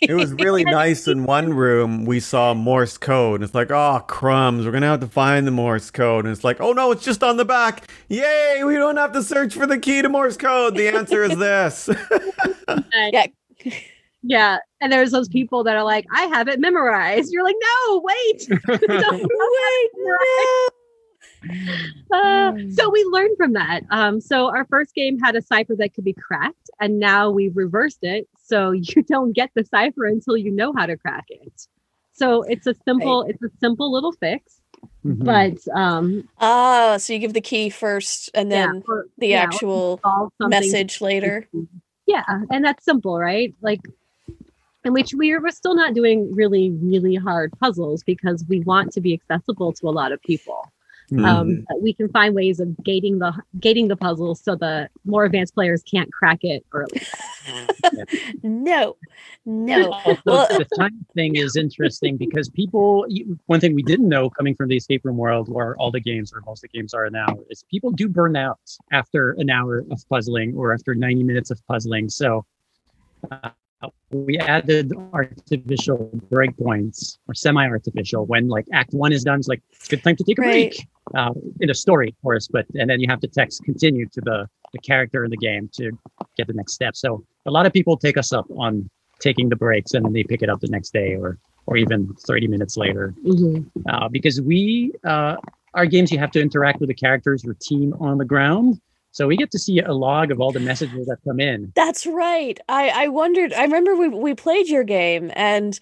[0.00, 2.04] It was really nice in one room.
[2.04, 3.36] We saw Morse code.
[3.36, 4.64] And it's like, oh, crumbs.
[4.64, 6.24] We're going to have to find the Morse code.
[6.24, 7.90] And it's like, oh, no, it's just on the back.
[8.08, 8.62] Yay.
[8.64, 10.74] We don't have to search for the key to Morse code.
[10.74, 11.88] The answer is this.
[13.12, 13.26] Yeah
[14.22, 14.58] Yeah.
[14.80, 17.32] And there's those people that are like, I have it memorized.
[17.32, 18.48] You're like, no, wait.
[18.68, 20.68] Wait no.
[22.12, 23.82] Uh, so we learned from that.
[23.90, 27.56] Um, so our first game had a cipher that could be cracked, and now we've
[27.56, 28.28] reversed it.
[28.42, 31.66] So you don't get the cipher until you know how to crack it.
[32.12, 34.60] So it's a simple, it's a simple little fix,
[35.04, 35.24] mhm.
[35.24, 39.42] but um, ah so you give the key first and yeah, then or- the yeah,
[39.42, 39.98] actual
[40.40, 41.48] message later
[42.10, 43.54] Yeah, and that's simple, right?
[43.62, 43.80] Like,
[44.84, 49.00] in which we're we're still not doing really really hard puzzles because we want to
[49.00, 50.68] be accessible to a lot of people.
[51.18, 55.24] Um, but we can find ways of gating the gating the puzzle so the more
[55.24, 57.02] advanced players can't crack it early.
[58.42, 58.96] no
[59.44, 63.06] no Also, Well- the time thing is interesting because people.
[63.46, 66.32] One thing we didn't know coming from the escape room world, where all the games
[66.32, 68.60] or most of the games are now, is people do burn out
[68.92, 72.08] after an hour of puzzling or after ninety minutes of puzzling.
[72.08, 72.44] So
[73.30, 73.50] uh,
[74.10, 79.38] we added artificial breakpoints or semi-artificial when like Act One is done.
[79.38, 80.74] It's like it's good time to take a Right.
[80.74, 82.48] break uh, in a story, of course.
[82.48, 85.68] But and then you have to text continue to the the character in the game
[85.74, 85.90] to
[86.36, 86.94] get the next step.
[86.96, 88.88] So a lot of people take us up on
[89.20, 92.12] taking the breaks and then they pick it up the next day or or even
[92.26, 93.14] 30 minutes later
[93.88, 95.36] uh, because we uh,
[95.74, 98.80] our games you have to interact with the characters your team on the ground
[99.12, 102.06] so we get to see a log of all the messages that come in That's
[102.06, 102.58] right.
[102.68, 103.52] I I wondered.
[103.52, 105.78] I remember we we played your game, and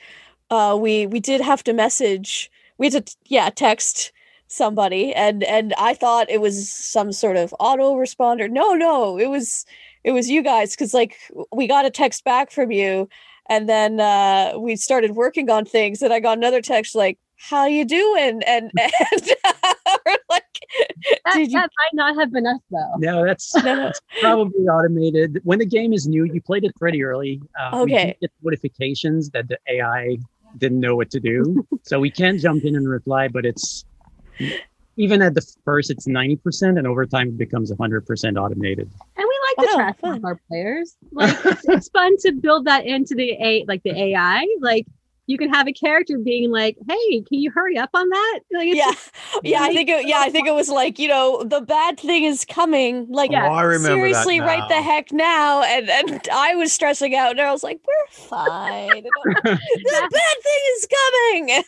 [0.51, 2.51] uh, we we did have to message.
[2.79, 4.13] We had to yeah text
[4.49, 8.51] somebody, and and I thought it was some sort of auto responder.
[8.51, 9.65] No, no, it was
[10.05, 11.17] it was you guys because like
[11.53, 13.09] we got a text back from you,
[13.49, 17.19] and then uh, we started working on things, and I got another text like.
[17.41, 18.43] How you doing?
[18.49, 18.73] And and
[20.07, 20.43] we're like,
[21.25, 22.93] That, Did you- that might not have been us though.
[22.99, 23.93] no that's no, no.
[24.21, 28.17] probably automated when the game is new you played it pretty early uh, we Okay.
[28.21, 30.19] get notifications that the ai
[30.59, 33.85] didn't know what to do so we can't jump in and reply but it's
[34.97, 39.39] even at the first it's 90% and over time it becomes 100% automated And we
[39.57, 40.97] like to Oh, trash our players.
[41.13, 44.47] Like it's, it's fun to build that into the a like the AI.
[44.61, 44.87] Like
[45.29, 48.69] you can have a character being like, "Hey, can you hurry up on that?" Like,
[48.69, 49.11] it's yeah just
[49.45, 52.25] yeah i think it, yeah i think it was like you know the bad thing
[52.25, 53.47] is coming like Yeah.
[53.49, 57.33] Oh, I remember seriously that right the heck now and and i was stressing out
[57.33, 60.11] and i was like we're fine the bad
[60.43, 61.63] thing is coming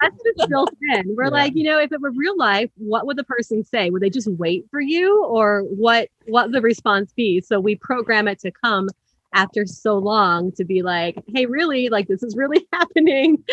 [0.00, 1.14] that's just built in.
[1.16, 1.30] We're Yeah.
[1.30, 3.90] like, you know, if it were real life, what would the person say?
[3.90, 6.08] Would they just wait for you, or what?
[6.26, 7.40] What the response be?
[7.40, 8.88] So we program it to come
[9.36, 13.44] after so long to be like, hey, really, like this is really happening.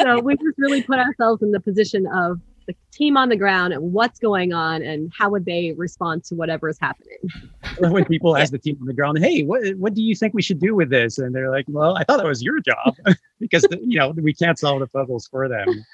[0.00, 3.72] So we just really put ourselves in the position of the team on the ground
[3.72, 7.18] and what's going on and how would they respond to whatever is happening.
[7.78, 10.42] when people ask the team on the ground, "Hey, what what do you think we
[10.42, 12.96] should do with this?" and they're like, "Well, I thought that was your job
[13.38, 15.84] because you know we can't solve the puzzles for them."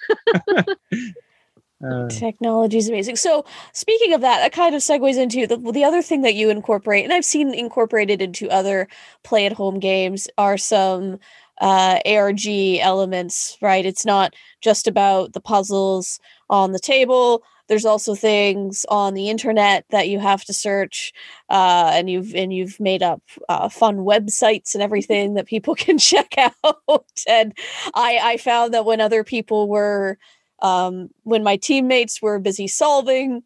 [1.85, 3.17] Uh, technology is amazing.
[3.17, 6.49] So speaking of that that kind of segues into the, the other thing that you
[6.49, 8.89] incorporate and i've seen incorporated into other
[9.25, 11.19] play at home games are some
[11.61, 13.85] uh arg elements right?
[13.85, 17.43] It's not just about the puzzles on the table.
[17.69, 21.13] There's also things on the internet that you have to search,
[21.51, 25.99] uh, and you've and you've made up uh, fun websites and everything that people can
[25.99, 27.05] check out.
[27.29, 27.57] and
[27.95, 30.19] I I found that when other people were
[30.63, 33.43] um, when my teammates were busy solving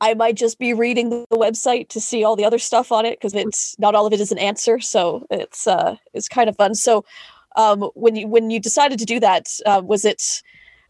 [0.00, 3.18] I might just be reading the website to see all the other stuff on it
[3.18, 4.78] because it's not all of it is an answer.
[4.78, 6.74] So it's uh, it's kind of fun.
[6.74, 7.04] So
[7.56, 10.42] um, when you when you decided to do that, uh, was it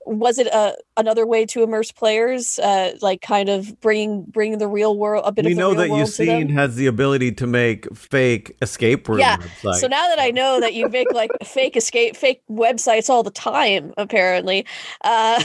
[0.09, 4.59] was it a, uh, another way to immerse players, uh, like kind of bringing bringing
[4.59, 6.87] the real world a bit we of the know real that world Yassine has the
[6.87, 9.75] ability to make fake escape room Yeah, websites.
[9.81, 13.31] So now that I know that you make like fake escape, fake websites all the
[13.31, 14.67] time, apparently,
[15.03, 15.43] uh,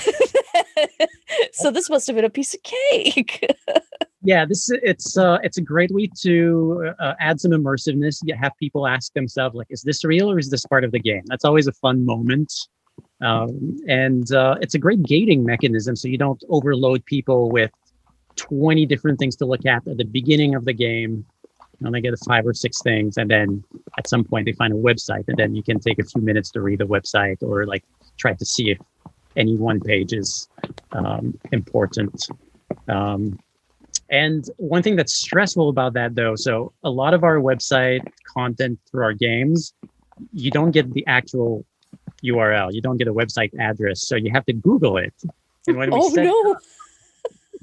[1.51, 3.45] so this must have been a piece of cake.
[4.25, 8.19] yeah this it's uh it's a great way to uh, add some immersiveness.
[8.23, 10.99] You have people ask themselves like is this real or is this part of the
[10.99, 11.23] game?
[11.25, 12.53] That's always a fun moment
[13.21, 17.71] um, and uh, it's a great gating mechanism so you don't overload people with
[18.35, 21.25] 20 different things to look at at the beginning of the game.
[21.81, 23.61] And they get five or six things and then
[23.97, 26.49] at some point they find a website and then you can take a few minutes
[26.51, 27.83] to read the website or like
[28.17, 28.77] try to see if
[29.35, 30.47] any one page is
[30.93, 32.29] um, important.
[32.87, 33.37] Um,
[34.09, 38.01] and one thing that's stressful about that though so a lot of our website
[38.33, 39.73] content through our games
[40.31, 41.65] you don't get the actual
[42.25, 45.13] url you don't get a website address so you have to google it
[45.67, 46.57] and when we oh set no!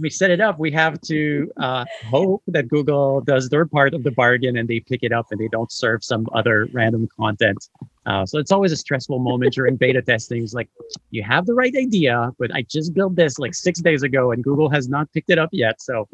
[0.00, 4.02] we set it up, we have to uh, hope that Google does their part of
[4.02, 7.68] the bargain and they pick it up and they don't serve some other random content.
[8.06, 10.42] Uh, so it's always a stressful moment during beta testing.
[10.42, 10.68] It's like
[11.10, 14.42] you have the right idea, but I just built this like six days ago and
[14.42, 15.80] Google has not picked it up yet.
[15.82, 16.08] So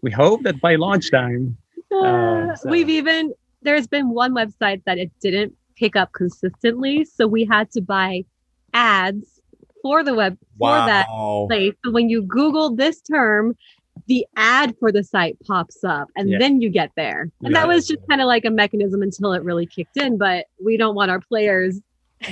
[0.00, 1.56] we hope that by launch time,
[1.92, 7.26] Uh, so- We've even there's been one website that it didn't pick up consistently, so
[7.26, 8.24] we had to buy
[8.72, 9.40] ads
[9.82, 11.06] for the web for that
[11.48, 11.74] place.
[11.84, 13.56] So when you Google this term,
[14.06, 16.38] the ad for the site pops up, and Yeah.
[16.38, 17.30] then you get there.
[17.42, 20.18] And that was just kind of like a mechanism until it really kicked in.
[20.18, 21.80] But we don't want our players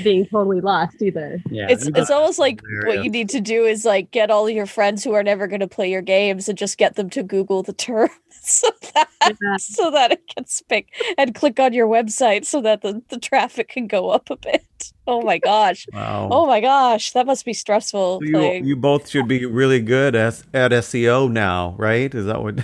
[0.02, 1.40] being totally lost either.
[1.50, 4.66] yeah, It's it's almost like what you need to do is like get all your
[4.66, 7.62] friends who are never going to play your games and just get them to Google
[7.62, 8.08] the term
[8.42, 9.56] so that Yeah.
[9.58, 13.68] so that it gets picked and click on your website so that the, the traffic
[13.68, 14.64] can go up a bit.
[15.06, 15.86] Oh my gosh.
[15.92, 16.28] Wow.
[16.30, 18.20] Oh my gosh, that must be stressful.
[18.20, 22.14] So you, you both should be really good at, at SEO now, right?
[22.14, 22.56] Is that what?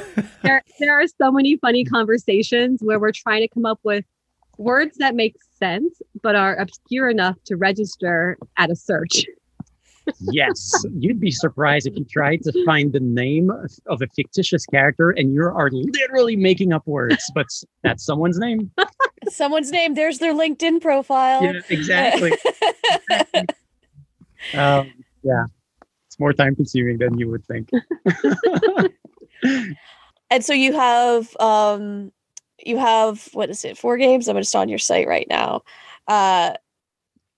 [0.42, 4.04] there, there are so many funny conversations where we're trying to come up with
[4.58, 9.24] words that make sense but are obscure enough to register at a search.
[10.20, 14.64] yes, you'd be surprised if you tried to find the name of- of a fictitious
[14.66, 17.46] character and you are literally making up words, but
[17.82, 18.70] that's someone's name.
[19.28, 21.42] Someone's name, there's their LinkedIn profile.
[21.42, 22.30] Yeah, exactly.
[24.54, 24.92] um,
[25.24, 25.44] yeah,
[26.06, 27.68] it's more time consuming than you would think.
[30.30, 32.12] and so you have um
[32.66, 34.28] you have what is it four games?
[34.28, 35.62] I'm just on your site right now.
[36.08, 36.54] Uh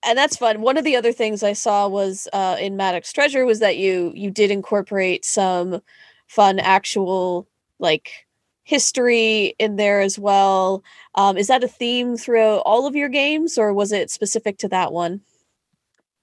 [0.03, 0.61] and that's fun.
[0.61, 4.11] One of the other things i saw was uh in maddox treasure was that you
[4.15, 5.81] you did incorporate some
[6.27, 7.47] fun actual
[7.79, 8.27] like
[8.63, 10.83] history in there as well.
[11.15, 14.67] Um is that a theme throughout all of your games or was it specific to
[14.69, 15.21] that one?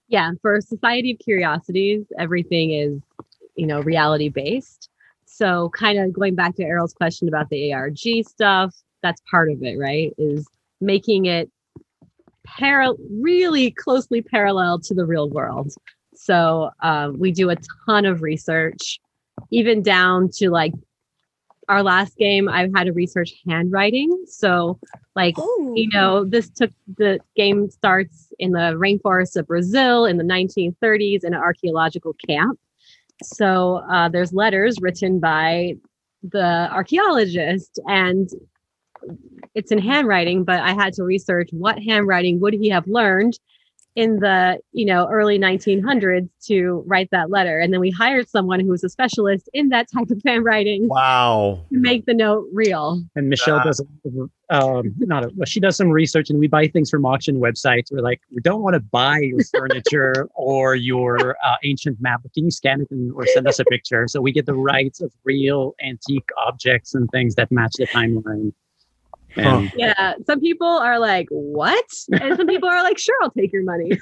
[0.09, 3.01] Yeah, for Society of Curiosities, everything is,
[3.57, 4.89] you know, reality based.
[5.25, 9.63] So, kind of going back to Errol's question about the ARG stuff, that's part of
[9.63, 10.13] it, right?
[10.19, 10.47] Is
[10.81, 11.51] making it
[12.45, 15.73] parallel, really closely parallel to the real world.
[16.15, 17.57] So, um, we do a
[17.87, 18.99] ton of research,
[19.51, 20.73] even down to like
[21.69, 22.49] our last game.
[22.49, 24.25] I've had to research handwriting.
[24.27, 24.79] So,
[25.15, 30.17] like, oh you know, this took the game starts in the rainforests of Brazil in
[30.17, 32.59] the 1930s in an archaeological camp.
[33.23, 35.77] So uh, there's letters written by
[36.23, 38.29] the archaeologist, and
[39.55, 40.45] it's in handwriting.
[40.45, 43.39] But I had to research what handwriting would he have learned
[43.97, 48.61] in the you know early 1900s to write that letter, and then we hired someone
[48.61, 51.65] who was a specialist in that type of handwriting wow.
[51.73, 53.03] to make the note real.
[53.17, 53.83] And Michelle does,
[54.51, 57.91] um, not a, well, she does some research, and we buy things from auction websites.
[57.91, 62.45] We're like, we don't want to buy your furniture or your uh, ancient map, can
[62.45, 64.07] you scan it and, or send us a picture?
[64.09, 68.53] So we get the rights of real antique objects and things that match the timeline.
[69.37, 71.85] And Yeah, some people are like, "What?"
[72.21, 73.93] and some people are like, "Sure, I'll take your money."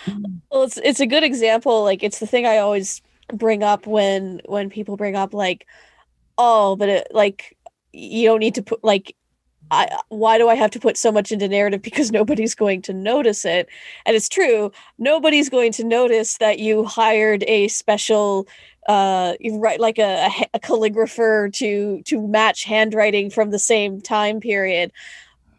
[0.51, 4.41] well it's it's a good example like it's the thing i always bring up when
[4.45, 5.67] when people bring up like
[6.39, 7.57] oh but it, like
[7.93, 9.17] you don't need to put like
[9.71, 12.93] I why do I have to put so much into narrative because nobody's going to
[12.93, 13.69] notice it.
[14.07, 18.49] And it's true, nobody's going to notice that you hired a special
[18.89, 24.01] uh you write like a, a, a calligrapher to to match handwriting from the same
[24.01, 24.91] time period.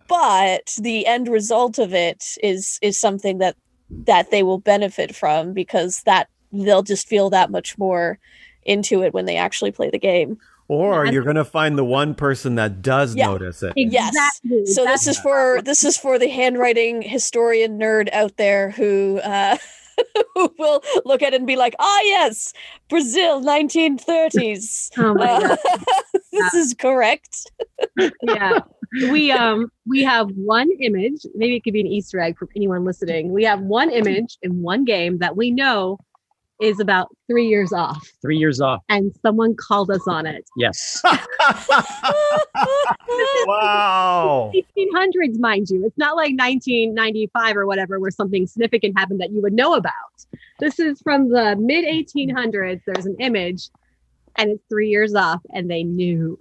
[0.08, 3.56] But the end result of it is is something that
[4.06, 8.18] that they will benefit from because that they'll just feel that much more
[8.64, 10.38] into it when they actually play the game.
[10.68, 11.12] Or Yeah.
[11.12, 13.28] you're gonna find the one person that does Yeah.
[13.28, 13.74] notice it.
[13.76, 14.10] Yes.
[14.10, 14.66] Exactly.
[14.66, 19.20] So That's this is for this is for the handwriting historian nerd out there who
[19.24, 19.58] uh
[20.36, 22.54] who will look at it and be like, ah yes,
[22.90, 24.90] Brazil 1930s.
[24.98, 25.60] Oh my Uh, god.
[26.32, 27.52] this is correct.
[28.24, 28.62] yeah
[29.12, 32.84] we um we have one image maybe it could be an easter egg for anyone
[32.84, 35.98] listening we have one image in one game that we know
[36.60, 38.82] is about three years off Three years off.
[38.90, 41.02] and someone called us on it Yes.
[43.46, 44.52] wow.
[44.56, 49.42] 1800s mind you it's not like 1995 or whatever where something significant happened that you
[49.42, 49.94] would know about
[50.60, 53.70] this is from the mid 1800s there's an image
[54.36, 56.38] and it's three years off and they knew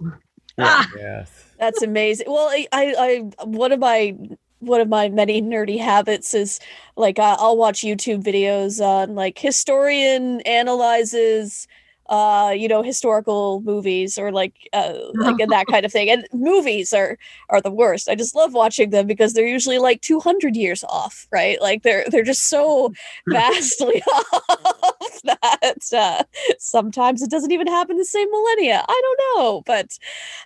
[0.60, 1.44] Ah, Yes.
[1.60, 2.26] That's amazing.
[2.28, 4.16] Well, I, I, I one of my
[4.60, 6.60] one of my many nerdy habits is
[6.96, 11.68] like uh, I'll watch YouTube videos on like historian analyzes
[12.08, 16.10] uh you know historical movies or like uh like that kind of thing.
[16.10, 17.18] And movies are
[17.50, 18.08] are the worst.
[18.08, 21.60] I just love watching them because they're usually like 200 years off right?
[21.60, 22.92] Like they're they're just so
[23.28, 26.22] vastly off that uh
[26.58, 28.84] sometimes it doesn't even happen the same millennia.
[28.88, 29.98] I don't know but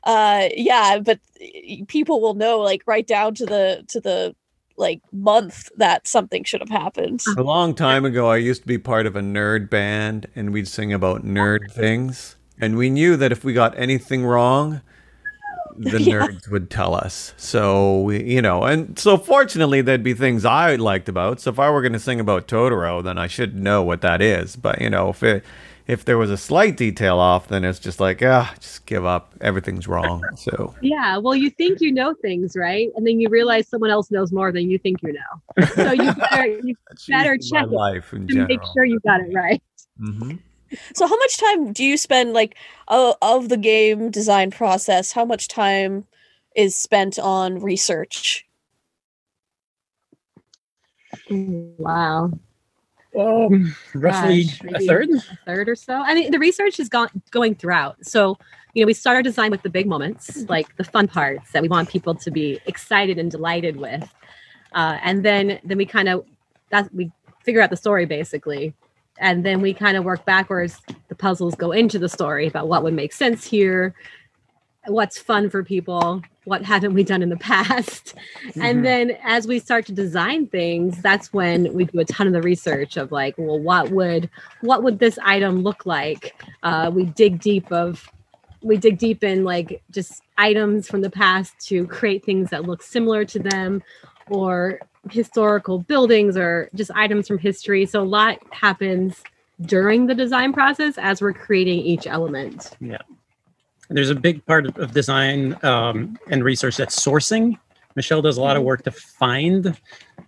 [0.04, 1.20] uh yeah but
[1.88, 4.34] people will know like right down to the to the
[4.76, 8.78] like month that something should have happened A long time ago, I used to be
[8.78, 12.36] part of a nerd band, and we'd sing about nerd things.
[12.60, 14.80] And we knew that if we got anything wrong,
[15.76, 16.26] the Yeah.
[16.26, 17.32] nerds would tell us.
[17.36, 21.40] So we, you know, and so fortunately, there'd be things I liked about.
[21.40, 24.20] So if I were going to sing about Totoro, then I should know what that
[24.20, 24.54] is.
[24.56, 25.44] But you know, if it
[25.86, 29.34] if there was a slight detail off, then it's just like, ah, just give up.
[29.40, 30.24] Everything's wrong.
[30.36, 32.88] So Yeah, well, you think you know things, right?
[32.96, 35.64] And then you realize someone else knows more than you think you know.
[35.74, 36.76] So you better, you
[37.08, 38.48] Better check it my life in to general.
[38.48, 39.62] make sure you got it right.
[40.00, 40.38] Mhm.
[40.94, 42.56] So how much time do you spend like
[42.88, 45.12] uh, of the game design process?
[45.12, 46.06] How much time
[46.56, 48.46] is spent on research?
[51.30, 52.30] Wow,
[53.18, 55.10] Um, roughly Gosh, a third.
[55.10, 55.94] a third or so.
[55.94, 58.04] I mean, the research is gone going throughout.
[58.04, 58.38] So,
[58.74, 61.62] you know, we start our design with the big moments, like the fun parts that
[61.62, 64.10] we want people to be excited and delighted with,
[64.74, 66.24] uh, and then then we kind of
[66.70, 67.10] that we
[67.44, 68.74] figure out the story basically,
[69.18, 70.80] and then we kind of work backwards.
[71.08, 73.94] The puzzles go into the story about what would make sense here,
[74.86, 78.14] what's fun for people, what haven't we done in the past,
[78.46, 78.62] Mhm.
[78.64, 82.32] and then as we start to design things that's when we do a ton of
[82.32, 84.28] the research of like well what would
[84.62, 86.34] what would this item look like?
[86.62, 88.08] Uh, we dig deep of
[88.60, 92.82] we dig deep in like just items from the past to create things that look
[92.82, 93.82] similar to them
[94.30, 94.80] or
[95.10, 97.84] historical buildings or just items from history.
[97.86, 99.22] So a lot happens
[99.62, 102.70] during the design process as we're creating each element
[103.94, 107.58] There's a big part of, of design um, and research that's sourcing.
[107.94, 109.78] Michelle does a lot of work to find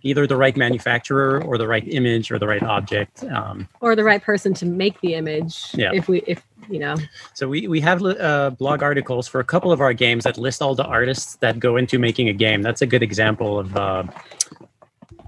[0.03, 3.23] either the right manufacturer or the right image or the right object.
[3.23, 5.91] Um, or the right person to make the image Yeah.
[5.93, 6.95] if we if you know
[7.33, 10.61] so we, we have uh, blog articles for a couple of our games that list
[10.63, 12.61] all the artists that go into making a game.
[12.61, 14.03] That's a good example of uh,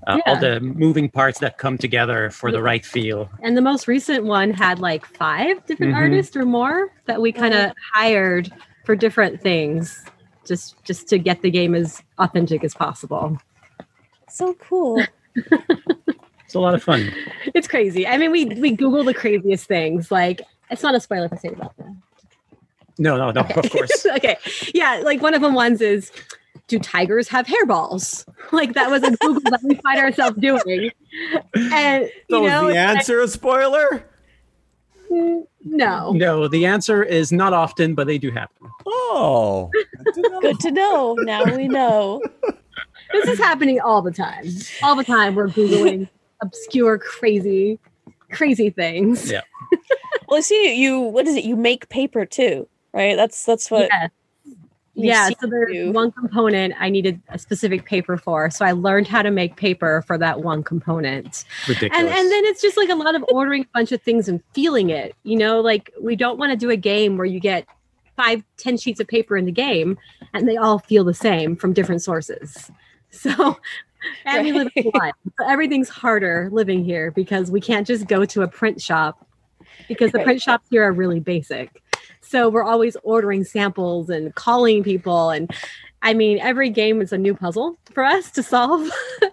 [0.08, 3.30] uh, all the moving parts that come together for the right feel.
[3.44, 5.98] And the most recent one had like five different Mhm.
[5.98, 8.52] artists or more that we kind of hired
[8.86, 10.04] for different things,
[10.46, 13.38] just just to get the game as authentic as possible.
[14.30, 15.04] So cool.
[16.46, 17.12] It's a lot of fun.
[17.54, 18.08] It's crazy.
[18.08, 20.10] I mean, we we Google the craziest things.
[20.12, 20.42] Like
[20.72, 21.94] it's not a spoiler if I say about that.
[22.98, 24.06] No, no, no, of course.
[24.16, 24.38] okay,
[24.74, 25.02] yeah.
[25.04, 26.10] Like one of them ones is,
[26.68, 28.26] do tigers have hairballs?
[28.54, 30.90] Like that was a Google that we find ourselves doing,
[31.54, 34.06] and So you know, is the answer a spoiler?
[35.66, 36.12] no.
[36.14, 38.70] No, the answer is not often, but they do happen.
[38.86, 39.70] Oh,
[40.42, 41.16] Good to know.
[41.20, 42.22] Now we know.
[43.14, 44.46] This is happening all the time.
[44.84, 46.10] All the time we're Googling
[46.42, 47.80] obscure, crazy,
[48.32, 49.32] crazy things.
[49.32, 49.42] Yeah.
[50.28, 51.00] Well, see you.
[51.00, 51.46] What is it?
[51.46, 53.16] You make paper too, right?
[53.16, 53.88] That's that's what.
[53.90, 54.10] Yeah.
[54.98, 55.30] You Yeah.
[55.40, 58.50] So there's you- one component I needed a specific paper for.
[58.50, 61.46] So I learned how to make paper for that one component.
[61.68, 61.98] Ridiculous.
[61.98, 64.42] And and then it's just like a lot of ordering a bunch of things and
[64.54, 65.16] feeling it.
[65.24, 67.66] You know, like we don't want to do a game where you get
[68.16, 69.98] five, ten sheets of paper in the game,
[70.34, 72.72] and they all feel the same from different sources.
[73.10, 73.58] So,
[74.26, 78.26] and we live in Hawaii, so everything's harder living here because we can't just go
[78.26, 79.26] to a print shop
[79.88, 80.26] because the Right.
[80.26, 81.82] print shops here are really basic.
[82.28, 85.52] So we're always ordering samples and calling people and
[86.02, 88.90] I mean every game is a new puzzle for us to solve.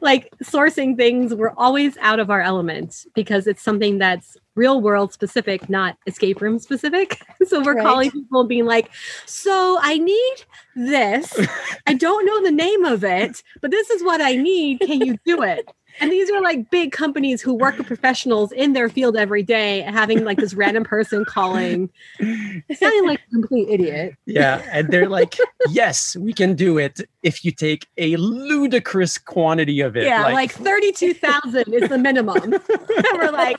[0.00, 5.12] like sourcing things we're always out of our element because it's something that's real world
[5.12, 7.82] specific not escape room specific so we're Right.
[7.86, 8.90] calling people and being like
[9.24, 10.34] so i need
[10.74, 11.38] this
[11.86, 15.16] i don't know the name of it but this is what i need can you
[15.24, 15.64] do it
[16.00, 19.82] and these are like big companies who work with professionals in their field every day
[19.82, 21.90] having like this random person calling
[22.20, 25.36] sounding like a complete idiot Yeah, and they're like,
[25.70, 30.52] "Yes, we can do it if you take a ludicrous quantity of it." yeah like,
[30.52, 33.56] 32000 is the minimum and we're like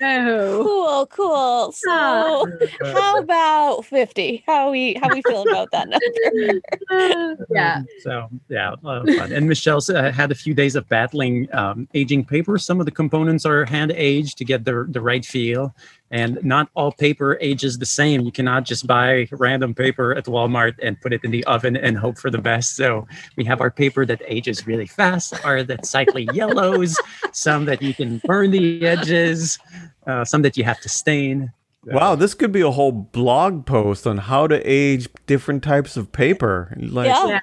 [0.00, 1.72] no Cool, cool.
[1.72, 2.46] So
[2.84, 4.44] how about 50?
[4.46, 7.36] How we how we feel about that number?
[7.50, 9.32] yeah Um, so yeah, a lot of fun.
[9.32, 12.58] And Michelle's uh, had a few days of battling um, aging paper.
[12.58, 15.74] Some of the components are hand aged to get the the right feel,
[16.10, 18.22] and not all paper ages the same.
[18.22, 21.98] You cannot just buy random paper at Walmart and put it in the oven and
[21.98, 22.76] hope for the best.
[22.76, 23.06] So
[23.36, 26.98] we have our paper that ages really fast, or that slightly yellows,
[27.32, 29.58] some that you can burn the edges,
[30.06, 31.52] uh, some that you have to stain.
[31.86, 36.12] Wow, this could be a whole blog post on how to age different types of
[36.12, 36.76] paper.
[36.78, 37.40] Like, Yeah.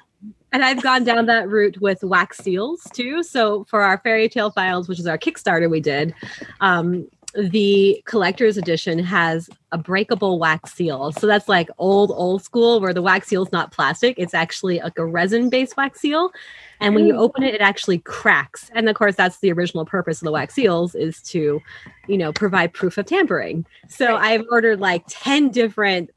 [0.52, 3.22] And I've gone down that route with wax seals too.
[3.22, 6.14] So for our fairy tale files, which is our Kickstarter we did,
[6.60, 11.12] um, the collector's edition has a breakable wax seal.
[11.12, 14.14] So that's like old, old school where the wax seal is not plastic.
[14.18, 16.30] It's actually like a resin based wax seal.
[16.80, 17.18] And when you Mm.
[17.18, 18.70] open it, it actually cracks.
[18.74, 21.60] And of course, that's the original purpose of the wax seals is to,
[22.06, 23.66] you know, provide proof of tampering.
[23.88, 24.32] So Right.
[24.40, 26.10] I've ordered like 10 different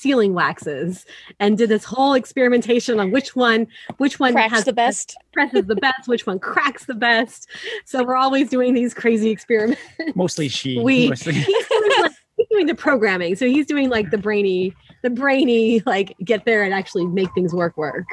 [0.00, 1.04] sealing waxes
[1.38, 3.66] and did this whole experimentation on which one
[3.98, 5.14] which one Cracks has the best.
[5.32, 7.46] presses the best which one cracks the best
[7.84, 9.80] so we're always doing these crazy experiments
[10.14, 10.80] Mostly she.
[10.82, 14.74] We- mostly- he's doing, like, he's doing the programming so he's doing like the brainy
[15.02, 18.06] the brainy like get there and actually make things work work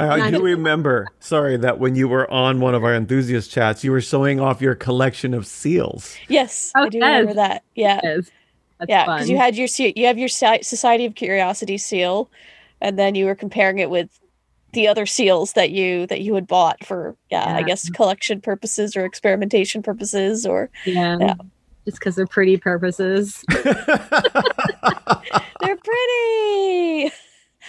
[0.00, 3.92] I do remember, sorry, that when you were on one of our enthusiast chats, you
[3.92, 6.16] were showing off your collection of seals.
[6.26, 7.62] Yes, Oh, I do remember that.
[7.76, 8.00] Yeah.
[8.02, 8.30] Yes.
[8.78, 12.30] That's yeah, because you had your you have your Society of Curiosity seal,
[12.80, 14.18] and then you were comparing it with
[14.72, 18.96] the other seals that you that you had bought for yeah, I guess collection purposes
[18.96, 21.16] or experimentation purposes or yeah.
[21.18, 21.34] Yeah.
[21.84, 23.44] just because they're pretty purposes
[25.60, 27.10] they're pretty.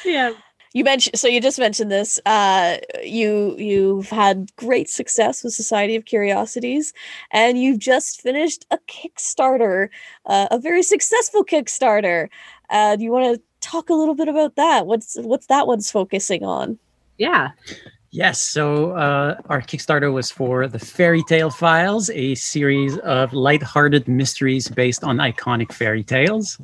[0.05, 0.31] yeah
[0.73, 2.19] You mentioned so you just mentioned this.
[2.25, 6.93] Uh, you you've had great success with Society of Curiosities,
[7.31, 9.89] and you've just finished a Kickstarter,
[10.27, 12.29] uh, a very successful Kickstarter.
[12.69, 14.85] Uh, do you want to talk a little bit about that?
[14.85, 16.77] What's what's that one's focusing on?
[17.17, 17.49] yeah
[18.11, 18.41] Yes.
[18.41, 24.67] So uh, our Kickstarter was for the Fairy Tale Files, a series of lighthearted mysteries
[24.67, 26.59] based on iconic fairy tales.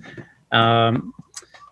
[0.51, 1.13] Um,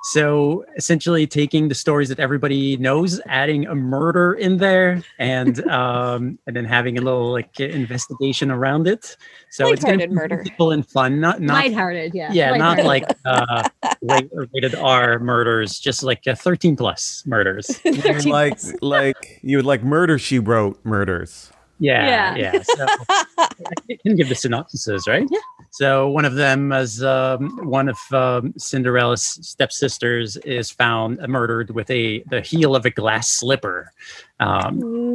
[0.04, 6.38] so essentially, taking the stories that everybody knows, adding a murder in there, and um,
[6.46, 9.16] and then having a little like investigation around it.
[9.50, 10.44] So it's going to be murder.
[10.46, 13.68] simple and fun, not not lighthearted yeah yeah, not like uh,
[14.02, 17.68] rate- rated R murders, just like uh, 13 plus murders.
[17.78, 18.74] 13 like, plus.
[18.82, 21.52] like you would like murder she wrote murders.
[21.80, 22.54] Yeah, Yeah.
[22.54, 22.62] yeah.
[22.62, 22.86] So
[23.38, 25.28] I can give the synopsises, right?
[25.30, 25.40] Yeah.
[25.74, 31.90] So one of them is um, one of um, Cinderella's stepsisters is found murdered with
[31.90, 33.92] a the heel of a glass slipper.
[34.40, 35.13] Um.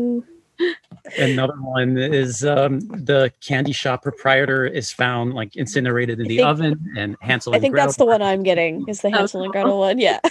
[1.18, 6.36] Another one is um, the candy shop proprietor is found like incinerated in I the
[6.38, 7.52] think- oven, and Hansel.
[7.54, 8.86] I and think that's the one I'm getting.
[8.88, 9.52] Is the Hansel and.
[9.52, 9.98] Gretel one?
[9.98, 10.20] Yeah.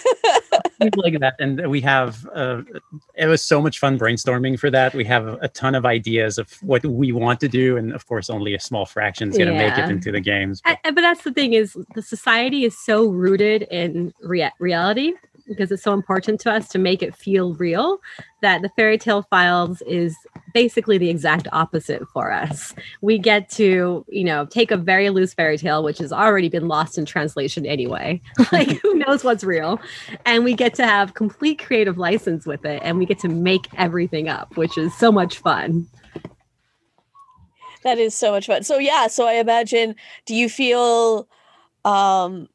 [0.97, 2.61] like that and we have uh,
[3.15, 6.51] it was so much fun brainstorming for that we have a ton of ideas of
[6.61, 9.55] what we want to do and of course only a small fraction is going to
[9.55, 12.77] make it into the games I- I- but that's the thing is the society is
[12.77, 15.13] so rooted in rea- reality
[15.47, 17.99] because it's so important to us to make it feel real
[18.41, 20.15] that the fairy tale files is
[20.53, 22.73] basically the exact opposite for us.
[23.01, 26.67] We get to you know take a very loose fairy tale which has already been
[26.67, 28.21] lost in translation anyway.
[28.51, 29.79] Like who knows what's real?
[30.25, 33.67] And we get to have complete creative license with it and we get to make
[33.75, 35.87] everything up which is so much fun.
[37.83, 38.63] That is so much fun.
[38.63, 39.95] So yeah, so I imagine
[40.25, 41.27] do you feel
[41.85, 42.47] um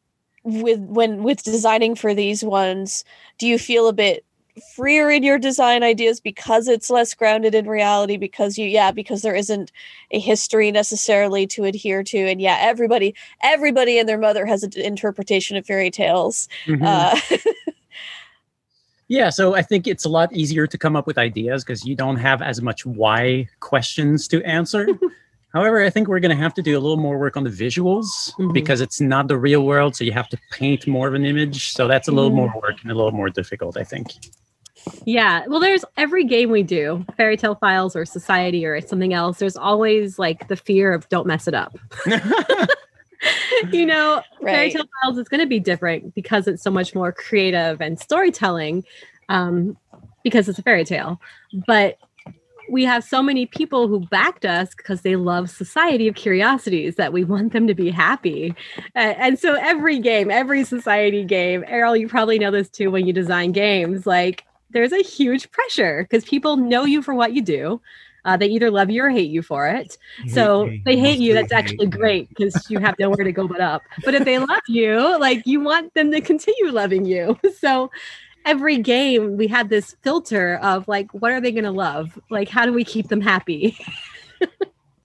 [0.44, 3.04] with when with designing for these ones,
[3.38, 4.24] do you feel a bit
[4.74, 9.22] freer in your design ideas because it's less grounded in reality because you yeah because
[9.22, 9.72] there isn't
[10.10, 14.72] a history necessarily to adhere to and yeah everybody everybody and their mother has an
[14.76, 16.82] interpretation of fairy tales Mhm.
[16.84, 17.18] uh,
[19.08, 21.94] Yeah, so I think it's a lot easier to come up with ideas because you
[21.94, 24.88] don't have as much why questions to answer.
[25.52, 27.50] However, I think we're going to have to do a little more work on the
[27.50, 28.52] visuals Mhm.
[28.54, 29.94] because it's not the real world.
[29.94, 31.72] So you have to paint more of an image.
[31.72, 32.36] So that's a little Mm.
[32.36, 34.08] more work and a little more difficult, I think.
[35.04, 35.44] Yeah.
[35.46, 39.38] Well, there's every game we do, Fairy Tale Files or Society or something else.
[39.38, 41.76] There's always like the fear of don't mess it up.
[43.72, 47.12] you know, Fairy Tale Files is going to be different because it's so much more
[47.12, 48.84] creative and storytelling
[49.28, 49.76] um,
[50.24, 51.20] because it's a fairy tale.
[51.66, 51.98] But
[52.72, 57.12] we have so many people who backed us because they love Society of Curiosities that
[57.12, 58.54] we want them to be happy.
[58.96, 63.06] A- and so every game, every society game, Errol, you probably know this too when
[63.06, 67.42] you design games, like there's a huge pressure because people know you for what you
[67.42, 67.78] do.
[68.24, 69.98] Uh, they either love you or hate you for it.
[70.28, 71.34] So Hate they hate you.
[71.34, 73.82] That's actually hate great because you have nowhere to go but up.
[74.04, 77.38] But if they love you, like you want them to continue loving you.
[77.58, 77.90] So
[78.44, 82.18] every game we had this filter of like, what are they going to love?
[82.30, 83.78] Like, how do we keep them happy?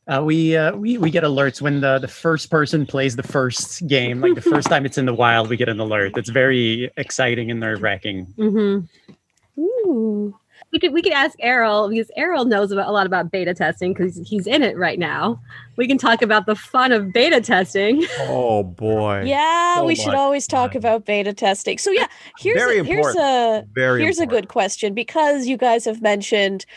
[0.08, 3.86] Uh, we, uh, we we get alerts when the, the first person plays the first
[3.88, 6.14] game, like the first time it's in the wild, we get an alert.
[6.16, 8.26] It's very exciting and nerve wracking.
[8.38, 9.62] Mm-hmm.
[9.62, 10.34] ooh.
[10.78, 13.94] We could we could ask Errol because Errol knows about, a lot about beta testing
[13.94, 15.42] because he's in it right now.
[15.76, 18.06] We can talk about the fun of beta testing.
[18.20, 19.24] Oh boy.
[19.26, 22.06] yeah So we should much always talk about beta testing so yeah
[22.38, 26.68] here's Very a, here's a Very here's a good question because you guys have mentioned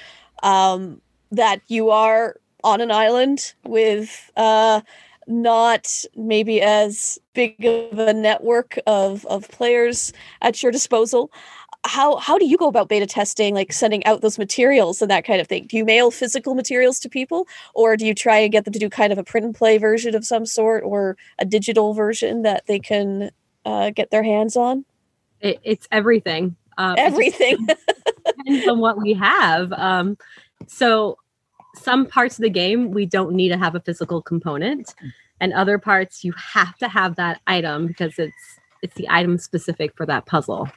[0.43, 4.81] um, that you are on an island with uh,
[5.27, 11.31] not maybe as big of a network of of players at your disposal.
[11.85, 15.25] How how do you go about beta testing, like sending out those materials and that
[15.25, 15.67] kind of thing?
[15.67, 18.79] Do you mail physical materials to people, or do you try and get them to
[18.79, 22.43] do kind of a print and play version of some sort, or a digital version
[22.43, 23.31] that they can
[23.65, 24.85] uh, get their hands on?
[25.41, 26.55] It, it's everything.
[26.77, 27.67] Um, it Everything.
[28.27, 29.73] depends on what we have.
[29.73, 30.17] Um,
[30.67, 31.17] so
[31.77, 34.95] some parts of the game we don't need to have a physical component,
[35.41, 39.97] and other parts you have to have that item because it's it's the item specific
[39.97, 40.69] for that puzzle.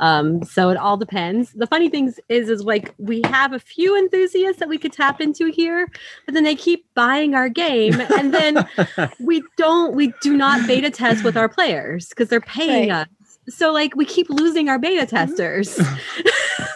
[0.00, 1.52] Um, so it all depends.
[1.52, 5.20] The funny thing is, is like we have a few enthusiasts that we could tap
[5.20, 5.88] into here,
[6.26, 8.66] but then they keep buying our game, and then
[9.20, 13.02] we don't we do not beta test with our players because they're paying Right.
[13.02, 13.08] us
[13.48, 15.84] so like we keep losing our beta testers so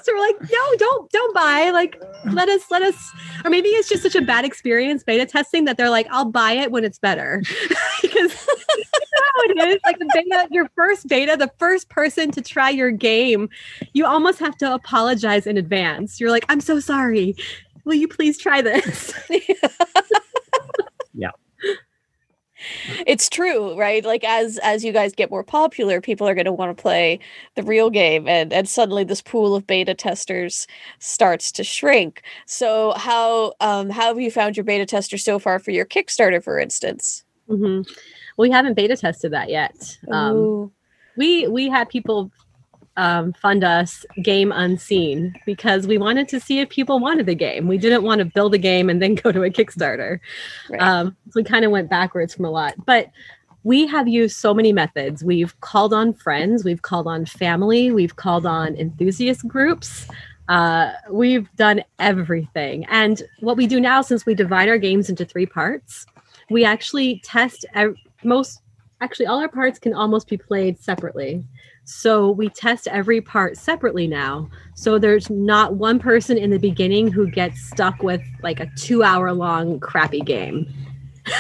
[0.09, 2.01] we're like no don't don't buy like
[2.33, 2.97] let us let us
[3.45, 6.53] or maybe it's just such a bad experience beta testing that they're like i'll buy
[6.53, 7.43] it when it's better
[8.03, 8.54] because you know how
[9.51, 13.49] it is like the beta your first beta the first person to try your game
[13.93, 16.21] you almost have to apologize in advance.
[16.21, 17.35] You're like i'm so sorry.
[17.85, 19.13] Will you please try this?
[21.15, 21.31] Yeah.
[23.07, 24.05] It's true right?
[24.05, 27.21] Like as as you guys get more popular people are going to want to play
[27.55, 30.67] the real game and and suddenly this pool of beta testers
[30.99, 32.23] starts to shrink.
[32.47, 36.43] So how um how have you found your beta tester so far for your kickstarter
[36.43, 37.25] for instance?
[37.49, 37.83] Hmm
[38.37, 39.99] we haven't beta tested that yet.
[40.11, 40.73] Um,
[41.17, 42.31] we we had people
[42.97, 47.67] um, fund us game unseen because we wanted to see if people wanted the game.
[47.67, 50.21] We didn't want to build a game and then go to a kickstarter.
[50.71, 50.81] Right.
[50.81, 52.75] um, so we kind of went backwards from a lot.
[52.85, 53.11] But
[53.63, 55.25] we have used so many methods.
[55.25, 60.07] We've called on friends we've called on family we've called on enthusiast groups.
[60.47, 62.85] Uh, we've done everything.
[62.91, 66.05] And what we do now since we divide our games into three parts
[66.51, 67.65] we actually test
[68.25, 68.61] most
[69.01, 71.45] actually all our parts can almost be played separately.
[71.85, 74.49] So we test every part separately now.
[74.75, 79.03] So there's not one person in the beginning who gets stuck with like a two
[79.03, 80.73] hour long crappy game.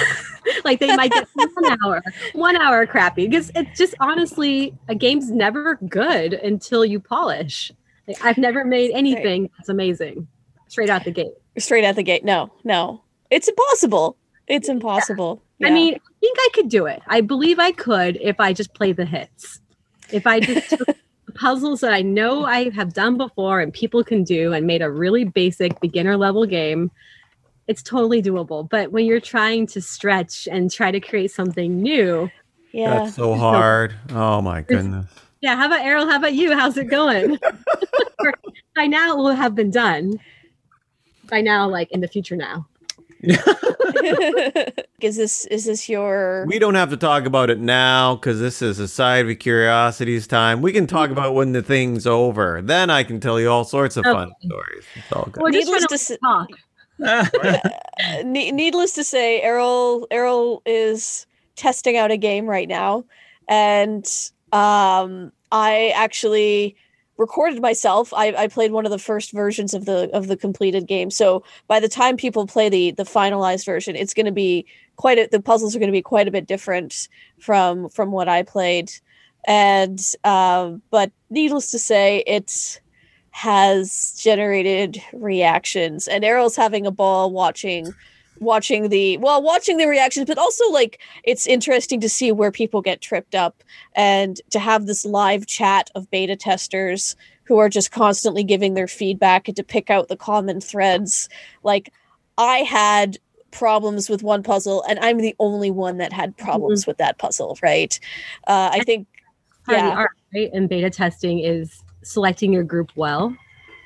[0.63, 2.03] Like they might get one hour
[2.35, 7.73] one hour crappy because it's just honestly a game's never good until you polish.
[8.07, 10.29] Like, i've never made anything that's amazing
[10.69, 11.33] straight out the gate.
[11.57, 12.25] Straight out the gate.
[12.25, 13.03] No no.
[13.31, 14.19] It's impossible.
[14.47, 17.03] It's impossible I mean, I think I could do it.
[17.07, 19.61] I believe I could if I just play the hits.
[20.11, 20.87] If I just took
[21.27, 24.83] the puzzles that I know I have done before and people can do and made
[24.83, 26.91] a really basic beginner level game,
[27.69, 28.69] it's totally doable.
[28.69, 32.31] But when you're trying to stretch and try to create something new,
[32.73, 33.95] yeah That's so hard.
[34.11, 35.07] Oh my goodness.
[35.41, 36.09] yeah, how about Errol?
[36.09, 36.53] How about you?
[36.57, 37.39] How's it going?
[38.77, 40.19] By now, it will have been done.
[41.31, 42.67] By now, like in the future now.
[45.01, 48.63] is this is this your We don't have to talk about it now because this
[48.63, 50.63] is a Society of Curiosities time.
[50.63, 52.61] We can talk about when the thing's over.
[52.63, 54.85] Then I can tell you all sorts of fun stories.
[54.95, 55.43] It's all good.
[55.43, 56.49] We're just Needless to to talk.
[57.05, 63.05] Uh, ne- needless to say, Errol Errol is testing out a game right now,
[63.49, 64.07] and
[64.53, 66.77] um, I actually
[67.17, 68.13] recorded myself.
[68.13, 71.11] I, I played one of the first versions of the of the completed game.
[71.11, 75.19] So by the time people play the the finalized version, it's going to be quite
[75.19, 77.09] a, the puzzles are going to be quite a bit different
[77.39, 78.91] from from what I played.
[79.47, 82.81] And um, but needless to say, it's
[83.31, 87.93] has generated reactions and Errol's having a ball watching
[88.41, 92.83] watching the well watching the reactions but also like it's interesting to see where people
[92.83, 93.63] get tripped up
[93.95, 97.15] and to have this live chat of beta testers
[97.45, 101.29] who are just constantly giving their feedback and to pick out the common threads
[101.63, 101.93] like
[102.39, 103.17] i had
[103.53, 107.57] problems with one puzzle and i'm the only one that had problems with that puzzle
[107.63, 108.01] right
[108.49, 109.07] uh, i think
[109.69, 109.91] Yeah.
[109.91, 110.51] the art, right?
[110.53, 113.35] And beta testing is selecting your group well.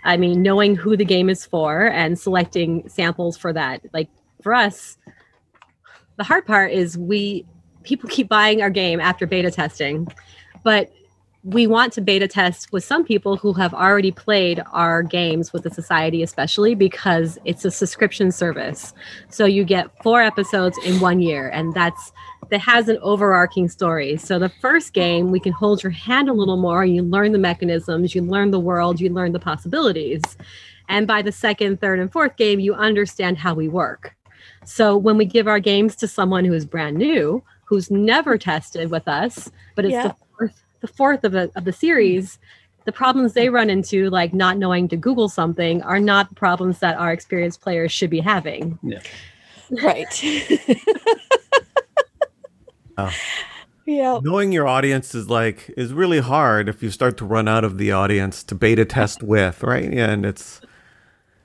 [0.04, 3.82] I mean, knowing who the game is for and selecting samples for that.
[3.92, 4.08] Like
[4.42, 4.98] for us,
[6.16, 7.46] the hard part is we
[7.84, 10.06] people keep buying our game after beta testing,
[10.62, 10.92] but
[11.44, 15.62] we want to beta test with some people who have already played our games with
[15.62, 18.92] the society especially because it's a subscription service.
[19.30, 22.12] So you get four episodes in one year and that's
[22.50, 24.16] that has an overarching story.
[24.16, 26.84] So the first game we can hold your hand a little more.
[26.84, 30.22] You learn the mechanisms you learn the world you learn the possibilities.
[30.90, 34.16] And by the second third and fourth game you understand how we work
[34.68, 38.90] so when we give our games to someone who is brand new who's never tested
[38.90, 40.08] with us but it's Yeah.
[40.08, 42.38] the fourth the fourth of, the of the series
[42.84, 46.96] the problems they run into like not knowing to google something are not problems that
[46.98, 48.78] our experienced players should be having
[49.82, 50.22] right
[52.96, 53.12] Oh.
[53.86, 57.64] yeah Knowing your audience is like is really hard if you start to run out
[57.64, 59.90] of the audience to beta test with, right?
[59.92, 60.60] Yeah, and it's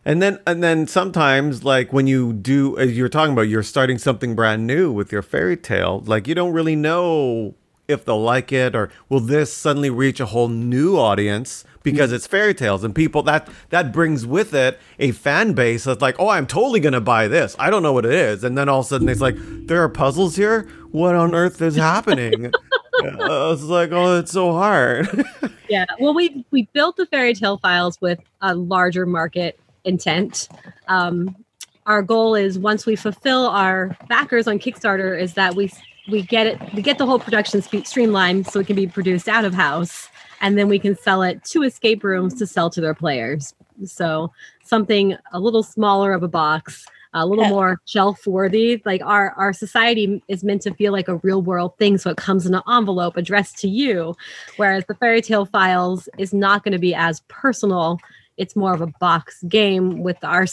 [0.06, 3.98] and then and then sometimes like when you do as you're talking about you're starting
[3.98, 7.56] something brand new with your fairy tale, like you don't really know
[7.88, 12.26] if they'll like it or will this suddenly reach a whole new audience because it's
[12.26, 16.30] fairy tales and people that that brings with it a fan base that's like oh
[16.30, 17.56] i'm totally gonna buy this.
[17.60, 18.44] I don't know what it is.
[18.44, 20.68] And then all of a sudden it's like there are puzzles here?
[20.92, 22.52] What on earth is happening?
[23.04, 25.26] Uh, it's like oh it's so hard.
[25.68, 30.50] Yeah well we we built the fairy tale files with a larger market intent.
[30.88, 31.36] Um
[31.86, 35.72] our goal is once we fulfill our backers on kickstarter is that we
[36.10, 39.28] we get it we get the whole production spe- streamlined so it can be produced
[39.28, 40.10] out of house
[40.42, 43.56] and then we can sell it to escape rooms to sell to their players.
[43.86, 44.32] So
[44.64, 49.54] something a little smaller of a box a little more shelf worthy like our our
[49.54, 52.62] society is meant to feel like a real world thing so it comes in an
[52.68, 54.16] envelope addressed to you
[54.58, 58.00] whereas the fairy tale files is not going to be as personal
[58.38, 60.46] it's more of a box game with our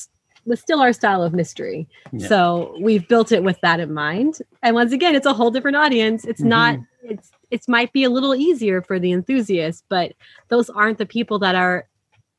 [0.46, 2.26] with still our style of mystery Yeah.
[2.28, 5.76] so we've built it with that in mind and once again it's a whole different
[5.76, 7.12] audience it's not Mm-hmm.
[7.12, 10.12] it's it might be a little easier for the enthusiasts but
[10.48, 11.88] those aren't the people that are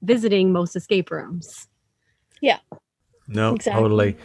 [0.01, 1.67] visiting most escape rooms
[2.41, 2.57] Yeah.
[3.27, 3.81] no Exactly.
[3.81, 4.17] totally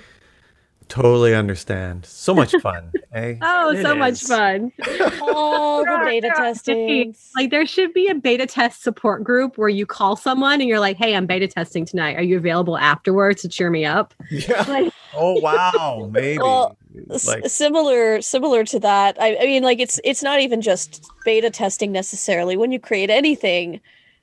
[0.88, 2.06] totally understand.
[2.06, 3.36] So much fun eh?
[3.42, 4.72] Oh It so much fun.
[5.20, 9.86] All the beta testing like there should be a beta test support group where you
[9.86, 12.16] call someone and you're like hey i'm beta testing tonight.
[12.16, 14.14] Are you available afterwards to cheer me up?
[14.30, 14.64] Yeah.
[14.68, 16.08] Like oh wow.
[16.12, 16.42] Maybe.
[16.42, 20.60] Well, It's S- similar similar to that I, I mean like it's it's not even
[20.60, 22.56] just beta testing necessarily.
[22.56, 23.80] When you create anything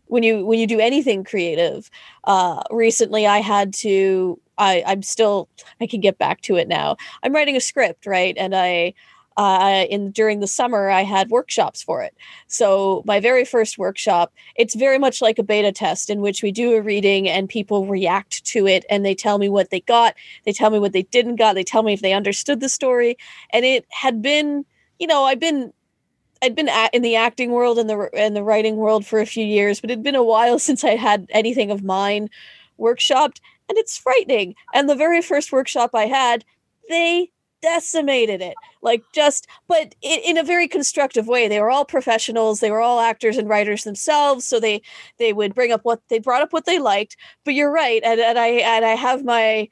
[0.08, 1.90] when you when you do anything creative
[2.26, 5.50] uh recently i had to i i'm still
[5.82, 6.96] i can get back to it now.
[7.24, 8.36] I'm writing a script right?
[8.38, 8.94] And i
[9.36, 12.16] uh in during the summer i had workshops for it.
[12.48, 16.52] So my very first workshop it's very much like a beta test in which we
[16.52, 20.16] do a reading and people react to it and they tell me what they got
[20.46, 23.18] they tell me what they didn't got they tell me if they understood the story.
[23.52, 24.66] And it had been
[25.00, 25.74] you know i've been
[26.42, 29.26] i'd been at, in the acting world and the and the writing world for a
[29.26, 32.30] few years but it'd been a while since i had anything of mine
[32.80, 33.40] workshopped
[33.70, 34.56] and it's frightening.
[34.74, 36.44] And the very first workshop i had
[36.90, 41.48] they decimated it like just but in, a very constructive way.
[41.48, 42.60] They were all professionals.
[42.60, 44.82] They were all actors and writers themselves so they
[45.18, 47.16] they would bring up what they brought up what they liked.
[47.46, 49.70] But you're right and, and i and i have my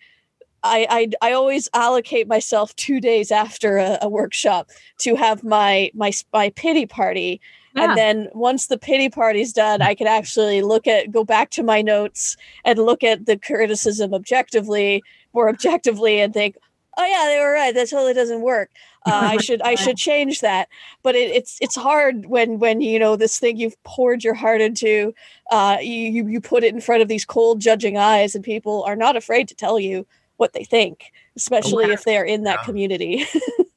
[0.63, 0.87] I,
[1.21, 4.69] I I always allocate myself two days after a, a workshop
[4.99, 7.41] to have my my my pity party,
[7.75, 7.85] yeah.
[7.85, 11.63] and then once the pity party's done, I can actually look at go back to
[11.63, 15.03] my notes and look at the criticism objectively,
[15.33, 16.57] more objectively, and think,
[16.97, 17.73] oh yeah, they were right.
[17.73, 18.69] That totally doesn't work.
[19.03, 20.67] Uh, I should I should change that.
[21.01, 24.61] But it, it's it's hard when when you know this thing you've poured your heart
[24.61, 25.15] into,
[25.49, 28.83] uh, you you you put it in front of these cold judging eyes, and people
[28.83, 30.05] are not afraid to tell you
[30.37, 32.65] what they think, especially if they're in that Yeah.
[32.65, 33.25] community.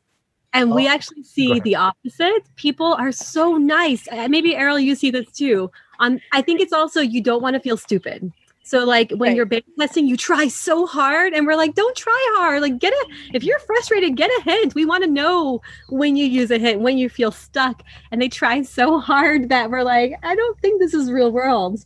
[0.55, 2.45] And we Oh, actually see the opposite.
[2.57, 4.07] People are so nice.
[4.11, 5.71] Uh, Maybe Errol, you see this too.
[6.01, 8.33] On I think it's also you don't want to feel stupid.
[8.67, 9.37] So like when Right.
[9.37, 12.63] you're beta testing, you try so hard, and we're like, don't try hard.
[12.63, 14.75] Like get a if you're frustrated, get a hint.
[14.75, 17.83] We want to know when you use a hint, when you feel stuck.
[18.11, 21.85] And they try so hard that we're like, I don't think this is real world.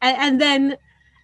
[0.00, 0.76] And, and then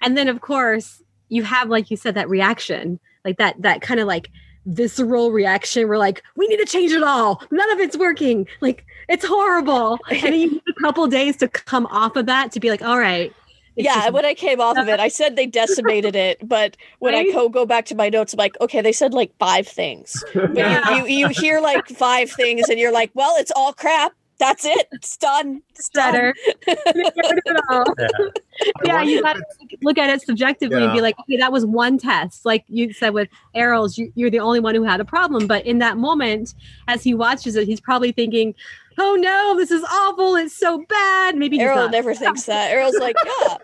[0.02, 4.00] and then of course you have like you said that reaction, like that that kind
[4.00, 4.28] of like
[4.66, 5.88] visceral reaction.
[5.88, 7.42] We're like, we need to change it all.
[7.50, 8.46] None of it's working.
[8.60, 9.98] Like it's horrible.
[10.10, 12.82] And then you need a couple days to come off of that to be like,
[12.82, 13.32] all right.
[13.76, 16.76] it's yeah, just- when I came off of it, I said they decimated it, but
[16.98, 17.32] when I Right?
[17.32, 20.22] go go back to my notes, I'm like, okay, they said like five things.
[20.34, 20.90] But Yeah.
[20.96, 24.12] you, you you hear like five things, and you're like, well, it's all crap.
[24.40, 24.88] That's it.
[24.90, 25.62] It's done.
[25.70, 26.12] It's done.
[26.12, 26.34] better.
[26.66, 27.84] Get rid of it all.
[27.98, 28.08] Yeah.
[28.84, 29.44] yeah, you got to
[29.82, 32.44] look at it subjectively and be like, okay, that was one test.
[32.44, 35.46] Like you said with Errol's, you, you're the only one who had a problem.
[35.46, 36.54] But in that moment,
[36.88, 38.54] as he watches it, he's probably thinking,
[38.98, 40.36] oh no, this is awful.
[40.36, 41.36] It's so bad.
[41.36, 41.90] Maybe he's Errol not.
[41.90, 42.70] never thinks that.
[42.70, 43.56] Errol's like, yeah.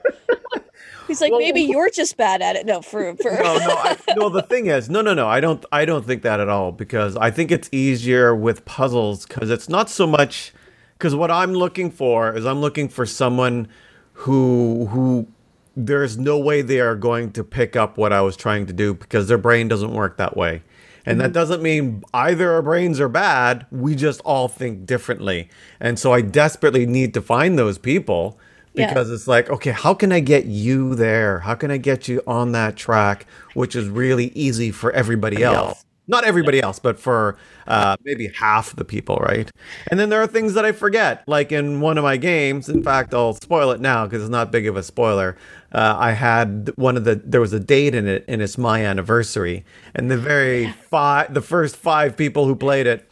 [1.07, 2.67] He's like, Well- maybe you're just bad at it.
[2.67, 4.29] No, for for no, no, I, no.
[4.29, 5.29] The thing is, no, no, no.
[5.29, 5.65] I don't.
[5.73, 9.69] I don't think that at all because I think it's easier with puzzles because it's
[9.69, 10.53] not so much.
[10.99, 13.69] Because what I'm looking for is I'm looking for someone
[14.13, 15.29] who who
[15.77, 18.95] there's no way they are going to pick up what I was trying to do
[18.95, 20.63] because their brain doesn't work that way.
[21.05, 21.33] And that mm-hmm.
[21.35, 23.67] doesn't mean either our brains are bad.
[23.71, 25.49] We just all think differently.
[25.79, 28.41] And so I desperately need to find those people
[28.75, 28.89] Yeah.
[28.89, 31.41] because it's like, okay, how can I get you there?
[31.41, 35.86] How can I get you on that track, which is really easy for everybody else?
[36.09, 37.37] Not everybody else, but for
[37.67, 39.51] uh, maybe half the people, right?
[39.91, 42.69] And then there are things that I forget, like in one of my games.
[42.69, 45.37] In fact, I'll spoil it now because it's not big of a spoiler.
[45.73, 48.85] Uh, I had one of the there was a date in it, and it's my
[48.85, 49.65] anniversary.
[49.95, 53.06] And the very five, the first five people who played it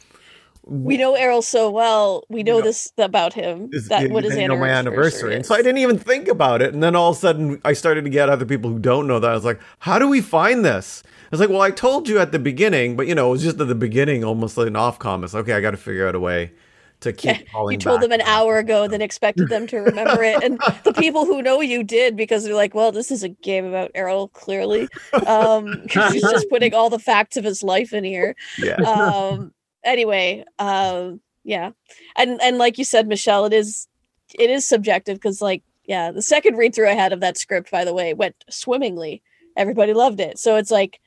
[0.67, 2.25] we know Errol so well.
[2.29, 3.69] We know know, this about him.
[3.73, 5.35] is that you- what his anniversary, my anniversary.
[5.37, 6.73] And so I didn't even think about it.
[6.73, 9.19] And then all of a sudden I started to get other people who don't know
[9.21, 9.31] that.
[9.31, 11.03] I was like, how do we find this?
[11.07, 13.43] I was like, well, I told you at the beginning, but you know, it was
[13.43, 15.35] just at the beginning, almost like an off comment.
[15.35, 16.53] Okay, I got to figure out a way
[17.01, 20.43] to keep calling you told them an hour ago, then expected them to remember it.
[20.45, 23.65] And the people who know you did because they're like, well, this is a game
[23.67, 24.89] about Errol, clearly.
[25.27, 28.35] Um, 'cause he's just putting all the facts of his life in here.
[28.59, 28.77] Yeah.
[28.77, 29.53] Um,
[29.85, 31.71] anyway, um, yeah.
[32.17, 33.89] And and like you said, Michelle, it is
[34.35, 37.71] it is subjective because like, yeah, the second read through I had of that script,
[37.71, 39.23] by the way, went swimmingly.
[39.57, 40.39] Everybody loved it.
[40.39, 41.01] So it's like,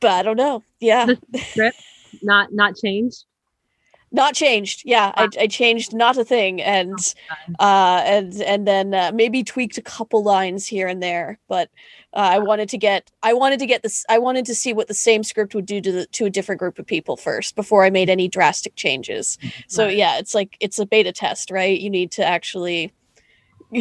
[0.00, 0.62] but I don't know.
[0.80, 1.06] Yeah.
[1.36, 1.78] script
[2.22, 3.24] not not changed.
[4.12, 6.96] not changed yeah I, I changed not a thing and
[7.58, 11.68] uh and and then uh, maybe tweaked a couple lines here and there but
[12.16, 14.88] uh, i wanted to get i wanted to get this i wanted to see what
[14.88, 17.84] the same script would do to the to a different group of people first before
[17.84, 19.38] i made any drastic changes
[19.68, 19.96] so Right.
[19.96, 22.92] yeah it's like it's a beta test right you need to actually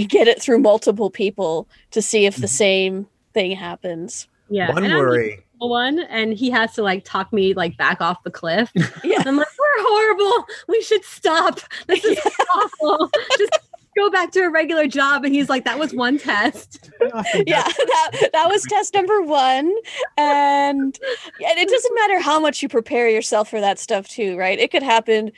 [0.08, 4.72] get it through multiple people to see if the same thing happens Yeah.
[4.72, 5.42] One and I'm worry.
[5.60, 8.72] One and he has to like talk me like back off the cliff.
[9.04, 9.24] Yeah.
[9.26, 10.46] I'm like, we're horrible.
[10.68, 11.60] We should stop.
[11.88, 12.20] This is
[12.56, 13.10] awful.
[13.38, 13.58] Just
[13.98, 15.26] go back to a regular job.
[15.26, 16.90] And he's like, that was one test.
[17.46, 19.74] yeah that, that was test number one
[20.18, 24.60] and and it doesn't matter how much you prepare yourself for that stuff too right
[24.60, 25.32] it could happen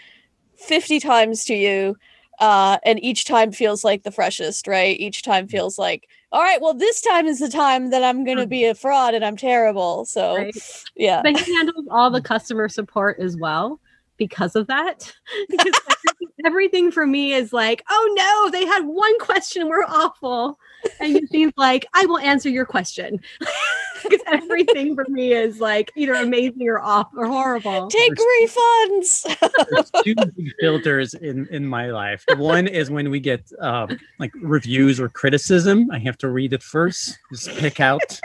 [0.56, 1.96] 50 times to you
[2.40, 5.52] uh and each time feels like the freshest right each time mm.
[5.52, 8.50] feels like all right well this time is the time that i'm gonna mm.
[8.50, 10.56] be a fraud and i'm terrible so Right.
[10.96, 12.26] yeah But he handles all the mm.
[12.26, 13.80] customer support as well
[14.18, 15.14] because of that.
[15.50, 15.74] Because
[16.46, 19.68] everything, everything for me is like, oh no, they had one question.
[19.68, 20.60] We're awful.
[21.00, 23.20] And he's like, I will answer your question.
[24.04, 27.88] because everything for me is like either amazing or off or horrible.
[27.88, 29.24] take refunds
[29.70, 32.24] There's two big filters in in my life.
[32.36, 35.90] One is when we get um, like reviews or criticism.
[35.92, 38.20] I have to read it first, just pick out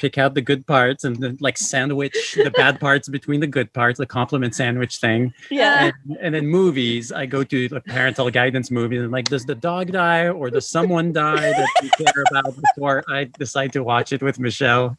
[0.00, 3.72] pick out the good parts, and then like sandwich the bad parts between the good
[3.72, 5.32] parts, the compliment sandwich thing.
[5.50, 9.44] yeah And, and then movies, I go to the parental guidance movies and like, does
[9.44, 13.84] the dog die or does someone die that you care about before I decide to
[13.84, 14.96] watch it with Michelle?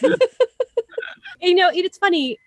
[1.40, 2.38] you know, it's funny.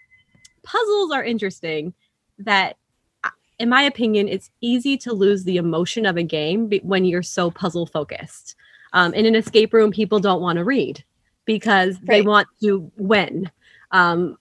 [0.63, 1.93] Puzzles are interesting.
[2.39, 2.77] That,
[3.23, 3.29] uh,
[3.59, 7.51] in my opinion, it's easy to lose the emotion of a game when you're so
[7.51, 8.55] puzzle focused.
[8.93, 11.03] Um, in an escape room, people don't want to read
[11.45, 13.51] because they want to win.
[13.91, 14.37] Um,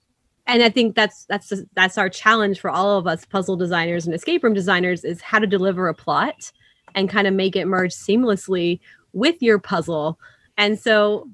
[0.46, 4.14] and I think that's that's that's our challenge for all of us puzzle designers and
[4.14, 6.52] escape room designers is how to deliver a plot
[6.94, 8.80] and kind of make it merge seamlessly
[9.12, 10.18] with your puzzle.
[10.58, 11.28] And so,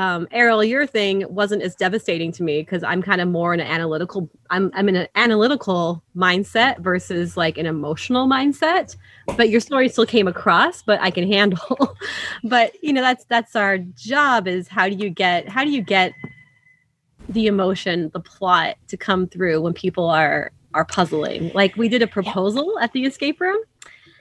[0.00, 3.60] um, Errol, your thing wasn't as devastating to me because I'm kind of more in
[3.60, 4.30] an analytical.
[4.48, 8.96] I'm I'm in an analytical mindset versus like an emotional mindset.
[9.36, 11.98] But your story still came across, but I can handle.
[12.44, 15.82] but you know that's that's our job is how do you get how do you
[15.82, 16.12] get
[17.28, 21.50] the emotion, the plot to come through when people are are puzzling.
[21.52, 23.58] Like we did a proposal at the escape room,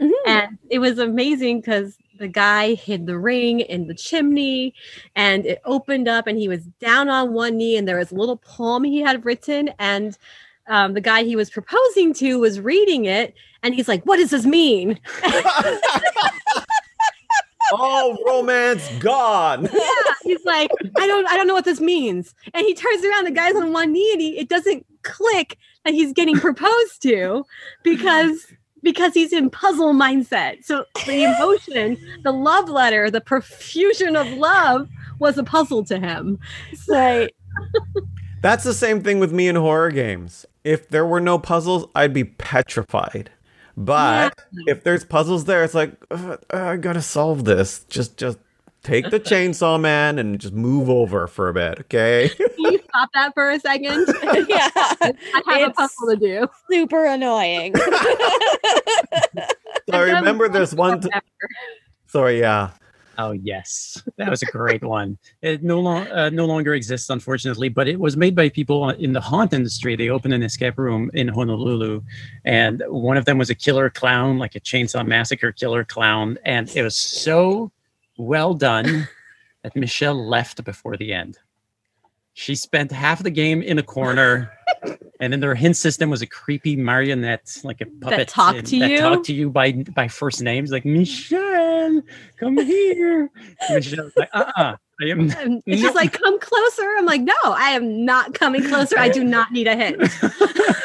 [0.01, 0.11] Mhm.
[0.25, 4.73] and it was amazing because the guy hid the ring in the chimney,
[5.15, 8.15] and it opened up, and he was down on one knee, and there was a
[8.15, 10.17] little poem he had written, and
[10.67, 14.29] um, the guy he was proposing to was reading it, and he's like, "What does
[14.29, 14.99] this mean?"
[17.73, 19.63] oh, romance gone.
[19.73, 22.33] yeah, he's like, I don't, I don't know what this means.
[22.53, 25.93] And he turns around, the guy's on one knee, and he, it doesn't click that
[25.93, 27.45] he's getting proposed to
[27.83, 28.47] because
[28.83, 30.63] because he's in puzzle mindset.
[30.65, 36.39] So the emotion, the love letter, the profusion of love was a puzzle to him.
[36.87, 37.33] Right.
[38.41, 40.45] That's the same thing with me in horror games.
[40.63, 43.31] If there were no puzzles, I'd be petrified.
[43.75, 47.85] But if there's puzzles there, it's like "Uh, I gotta solve this.
[47.89, 48.37] Just, just
[48.83, 52.29] take the chainsaw man and just move over for a bit, okay?
[52.37, 54.07] Can you stop that for a second?
[54.47, 54.69] yeah.
[54.73, 56.47] I have a puzzle to do.
[56.69, 57.75] Super annoying.
[59.89, 61.01] So I remember this one.
[61.01, 61.09] T-
[62.05, 62.69] sorry, yeah.
[63.17, 65.17] Oh yes, that was a great one.
[65.41, 69.13] It no long uh, no longer exists, unfortunately, but it was made by people in
[69.13, 69.95] the haunt industry.
[69.95, 72.01] They opened an escape room in Honolulu,
[72.45, 76.69] and one of them was a killer clown, like a chainsaw massacre killer clown, and
[76.75, 77.71] it was so
[78.19, 79.07] well done
[79.63, 81.37] that Michelle left before the end.
[82.33, 84.51] She spent half the game in a corner.
[85.19, 88.79] And then their hint system was a creepy marionette, like a puppet that talked to
[88.79, 88.97] that you?
[88.99, 92.01] talked to you by by first names, like Michelle,
[92.39, 93.29] come here.
[93.69, 95.31] Michelle's like, uh, uh I am.
[95.31, 95.87] And it's No.
[95.87, 96.95] just like, come closer.
[96.97, 98.97] I'm like, no, I am not coming closer.
[98.97, 100.01] I do not need a hint.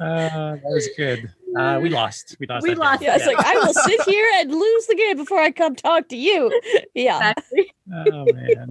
[0.00, 1.30] Uh, that was good.
[1.56, 2.36] Uh, we lost.
[2.38, 2.62] We lost.
[2.62, 2.78] We that game.
[2.78, 3.02] lost.
[3.02, 6.08] Yeah, it's like I will sit here and lose the game before I come talk
[6.08, 6.50] to you.
[6.94, 7.32] Yeah.
[7.36, 7.72] Exactly.
[7.92, 8.68] Oh man.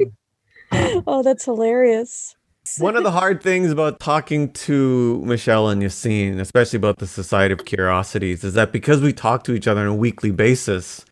[1.07, 2.35] Oh, that's hilarious.
[2.79, 7.53] One of the hard things about talking to Michelle and Yassine, especially about the Society
[7.53, 11.05] of Curiosities, is that because we talk to each other on a weekly basis,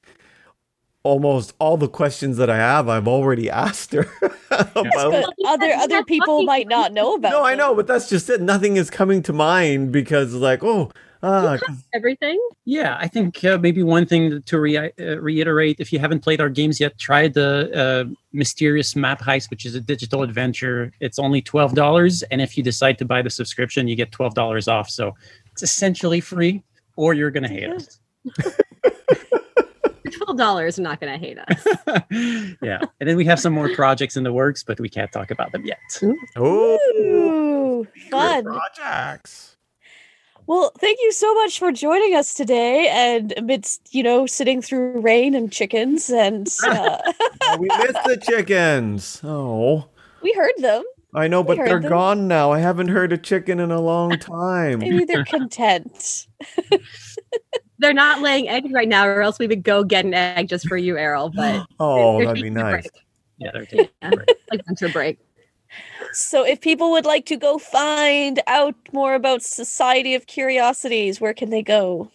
[1.04, 4.10] almost all the questions that I have, I've already asked her
[4.52, 4.74] about.
[4.74, 7.32] But other other people might not know about.
[7.32, 8.42] No, I know, but that's just it.
[8.42, 10.92] Nothing is coming to mind because, like, oh,
[11.24, 11.58] ah,
[11.94, 12.40] Everything.
[12.66, 16.42] Yeah, I think uh, maybe one thing to re- uh, reiterate: if you haven't played
[16.42, 20.92] our games yet, try the uh, Mysterious Map Heist, which is a digital adventure.
[21.00, 24.36] It's only twelve dollars, and if you decide to buy the subscription, you get twelve
[24.36, 24.90] dollars off.
[24.90, 25.16] So
[25.52, 26.64] it's essentially free,
[26.96, 28.00] or you're gonna hate us.
[30.12, 31.66] Twelve dollars are not going to hate us.
[32.62, 35.32] yeah, and then we have some more projects in the works, but we can't talk
[35.32, 35.80] about them yet.
[36.36, 38.44] oh, fun.
[38.44, 39.53] projects.
[40.46, 45.00] Well, thank you so much for joining us today, and amidst you know sitting through
[45.02, 47.14] rain and chickens, and uh,
[47.60, 49.22] we missed the chickens.
[49.24, 49.88] Oh,
[50.22, 50.84] we heard them.
[51.16, 51.90] I know, but they're them.
[51.92, 52.52] gone now.
[52.52, 54.80] I haven't heard a chicken in a long time.
[54.80, 56.28] Maybe they're content.
[57.80, 60.68] They're not laying eggs right now, or else we would go get an egg just
[60.70, 61.30] for you, Errol.
[61.36, 62.84] But Oh, that'd be nice.
[62.84, 62.92] break.
[63.40, 64.08] Yeah, they're taking Yeah.
[64.10, 64.28] a break.
[64.52, 65.20] like winter break.
[66.14, 71.34] So, if people would like to go find out more about Society of Curiosities, where
[71.34, 72.12] can they go?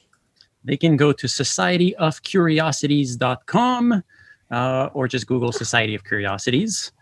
[0.65, 4.03] they can go to societyofcuriosities.com
[4.51, 6.93] uh, or just google society of curiosities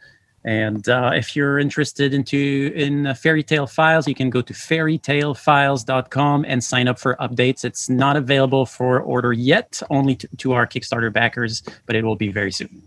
[0.45, 4.53] and uh, if you're interested into in uh, fairy tale files you can go to
[4.53, 10.53] fairytalefiles.com and sign up for updates it's not available for order yet only to, to
[10.53, 12.83] our kickstarter backers but it will be very soon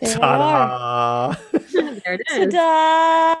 [0.00, 1.34] There they are.
[1.34, 1.36] Ta-da!
[2.06, 2.54] there it is.
[2.54, 3.40] Ta-da!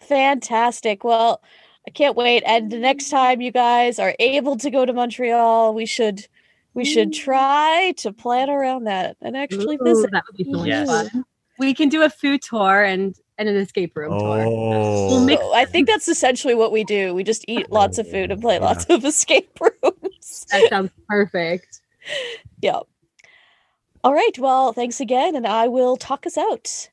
[0.00, 1.04] Fantastic.
[1.04, 1.40] Well,
[1.86, 2.42] I can't wait.
[2.44, 3.16] And the next mm-hmm.
[3.16, 6.26] time you guys are able to go to Montreal, we should
[6.74, 7.24] we should mm-hmm.
[7.24, 10.10] try to plan around that and actually Ooh, visit.
[10.12, 10.88] that would be so much Yes.
[10.88, 11.24] fun.
[11.58, 14.44] We can do a food tour and and an escape room tour.
[14.46, 17.14] Oh, We'll mix- So I think that's essentially what we do.
[17.14, 18.64] We just eat oh, lots of food and play Yeah.
[18.64, 20.46] lots of escape rooms.
[20.50, 21.80] That sounds perfect.
[22.60, 22.80] yeah.
[24.04, 24.38] All right.
[24.38, 26.88] Well, thanks again, and I will talk us out.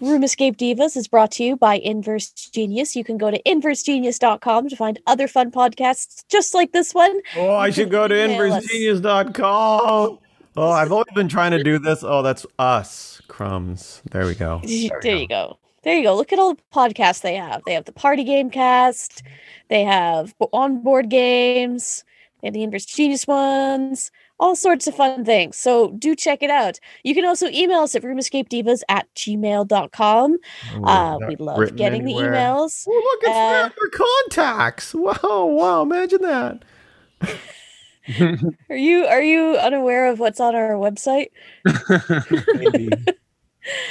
[0.00, 2.94] Room Escape Divas is brought to you by Inverse Genius.
[2.94, 7.20] You can go to inversegenius.com to find other fun podcasts just like this one.
[7.36, 10.18] oh, I should go to email inversegenius.com.
[10.56, 12.04] Oh, I've always been trying to do this.
[12.04, 13.20] Oh, that's us.
[13.28, 14.02] Crumbs.
[14.10, 14.60] There we go.
[14.64, 15.58] There we you go.
[15.82, 16.16] there you go.
[16.16, 17.62] Look at all the podcasts they have.
[17.66, 19.22] They have the Party Game Cast.
[19.68, 22.04] They have on board games.
[22.40, 24.12] They have the Inverse Genius ones.
[24.40, 25.56] All sorts of fun things.
[25.56, 26.78] So do check it out.
[27.02, 30.36] You can also email us at roomescapedivas at gmail.com.
[30.84, 32.30] Uh, we love getting anywhere.
[32.30, 32.84] the emails.
[32.88, 34.94] Oh, look, it's Uh, there for contacts.
[34.94, 36.64] Wow, wow, imagine that.
[38.70, 41.26] Are you are you unaware of what's on our website?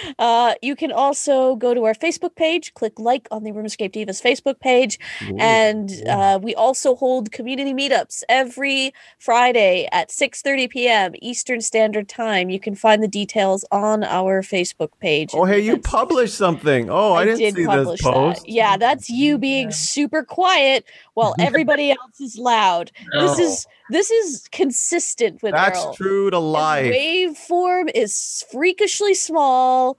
[0.04, 0.16] Maybe.
[0.20, 3.94] Uh, you can also go to our Facebook page, click like on the Room Escape
[3.94, 5.00] Divas Facebook page,
[5.30, 6.12] Ooh, and cool.
[6.12, 11.12] uh, we also hold community meetups every Friday at 6:30 p.m.
[11.22, 12.50] Eastern Standard Time.
[12.50, 15.32] You can find the details on our Facebook page.
[15.34, 15.82] oh, hey, you section.
[15.84, 16.90] published something.
[16.90, 18.42] Oh, I, didn't did see publish this post.
[18.44, 18.50] that.
[18.50, 22.92] Yeah, that's you being super quiet while everybody else is loud.
[23.20, 23.42] This Oh.
[23.44, 25.94] is this is consistent with That's Earl.
[25.94, 26.94] true to His life.
[26.94, 29.98] waveform is freakishly small.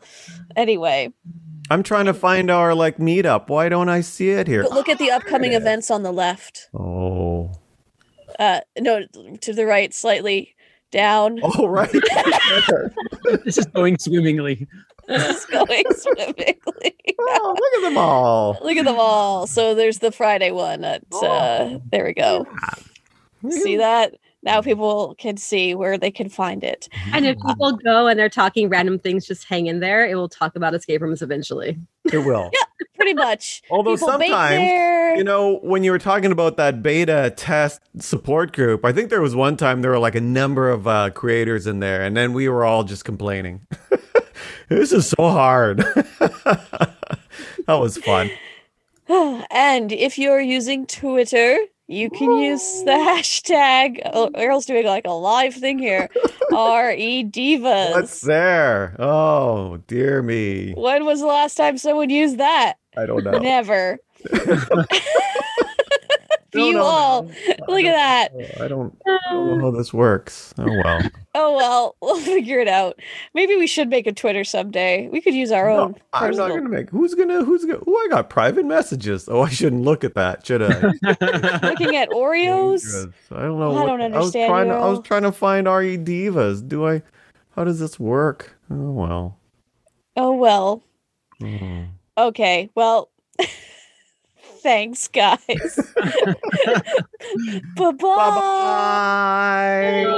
[0.57, 1.13] Anyway,
[1.71, 3.49] I'm trying to find our like meetup.
[3.49, 4.63] Why don't I see it here?
[4.63, 6.69] but look at the upcoming events on the left.
[6.75, 7.53] Oh.
[8.39, 9.05] Uh, no,
[9.41, 10.55] to the right, slightly
[10.91, 11.39] down.
[11.43, 11.91] Oh, right.
[13.45, 14.67] this is going swimmingly.
[15.09, 16.59] It's going swimmingly.
[17.19, 18.59] oh, look at them all.
[18.63, 19.47] Look at them all.
[19.47, 20.85] So there's the Friday one.
[20.85, 21.27] At, Oh.
[21.27, 22.47] uh, there we go.
[23.51, 24.15] See that?
[24.43, 26.89] Now people can see where they can find it.
[27.13, 30.09] And if people go and they're talking random things, just hang in there.
[30.09, 31.79] It will talk about escape rooms eventually.
[32.13, 32.51] It will.
[32.81, 33.63] Yeah, pretty much.
[33.71, 38.85] Although people sometimes, you know, when you were talking about that beta test support group,
[38.85, 41.81] I think there was one time there were like a number of uh, creators in
[41.81, 43.67] there, and then we were all just complaining.
[44.69, 45.79] this is so hard.
[45.79, 46.95] that
[47.67, 48.31] was fun.
[49.51, 51.59] and if you're using Twitter,
[51.89, 54.01] you can use the hashtag.
[54.13, 56.09] Oh, Earl's doing like a live thing here.
[56.55, 57.25] R.E.
[57.25, 57.93] Divas.
[57.93, 58.95] What's there?
[58.99, 60.75] Oh, dear me.
[60.77, 62.75] When was the last time someone used that?
[62.97, 63.39] I don't know.
[63.39, 63.99] Never.
[66.55, 67.23] No, you no, all.
[67.25, 67.31] no.
[67.69, 68.61] Look at that.
[68.61, 70.55] I don't, I don't know how this works.
[70.57, 71.01] Oh, well.
[71.35, 72.99] Oh well, we'll figure it out.
[73.35, 75.09] Maybe we should make a Twitter someday.
[75.09, 75.95] We could use our own.
[76.15, 76.89] I'm not going to make.
[76.89, 79.29] Who's going to, who's going to, oh, I got private messages.
[79.29, 80.69] Oh, I shouldn't look at that, should I?
[81.63, 83.13] Looking at Oreos.
[83.31, 83.71] I don't know.
[83.71, 84.79] I what- don't I was understand trying you to.
[84.79, 86.67] I was trying to find RE divas.
[86.67, 87.03] Do I?
[87.57, 88.57] How does this work?
[88.71, 89.39] Oh well.
[90.17, 90.83] Oh well.
[91.41, 91.83] Hmm.
[92.17, 92.71] Okay.
[92.75, 93.11] Well.
[94.63, 95.95] Thanks, guys.
[97.77, 99.01] Bye bye.
[99.81, 100.15] Bye bye.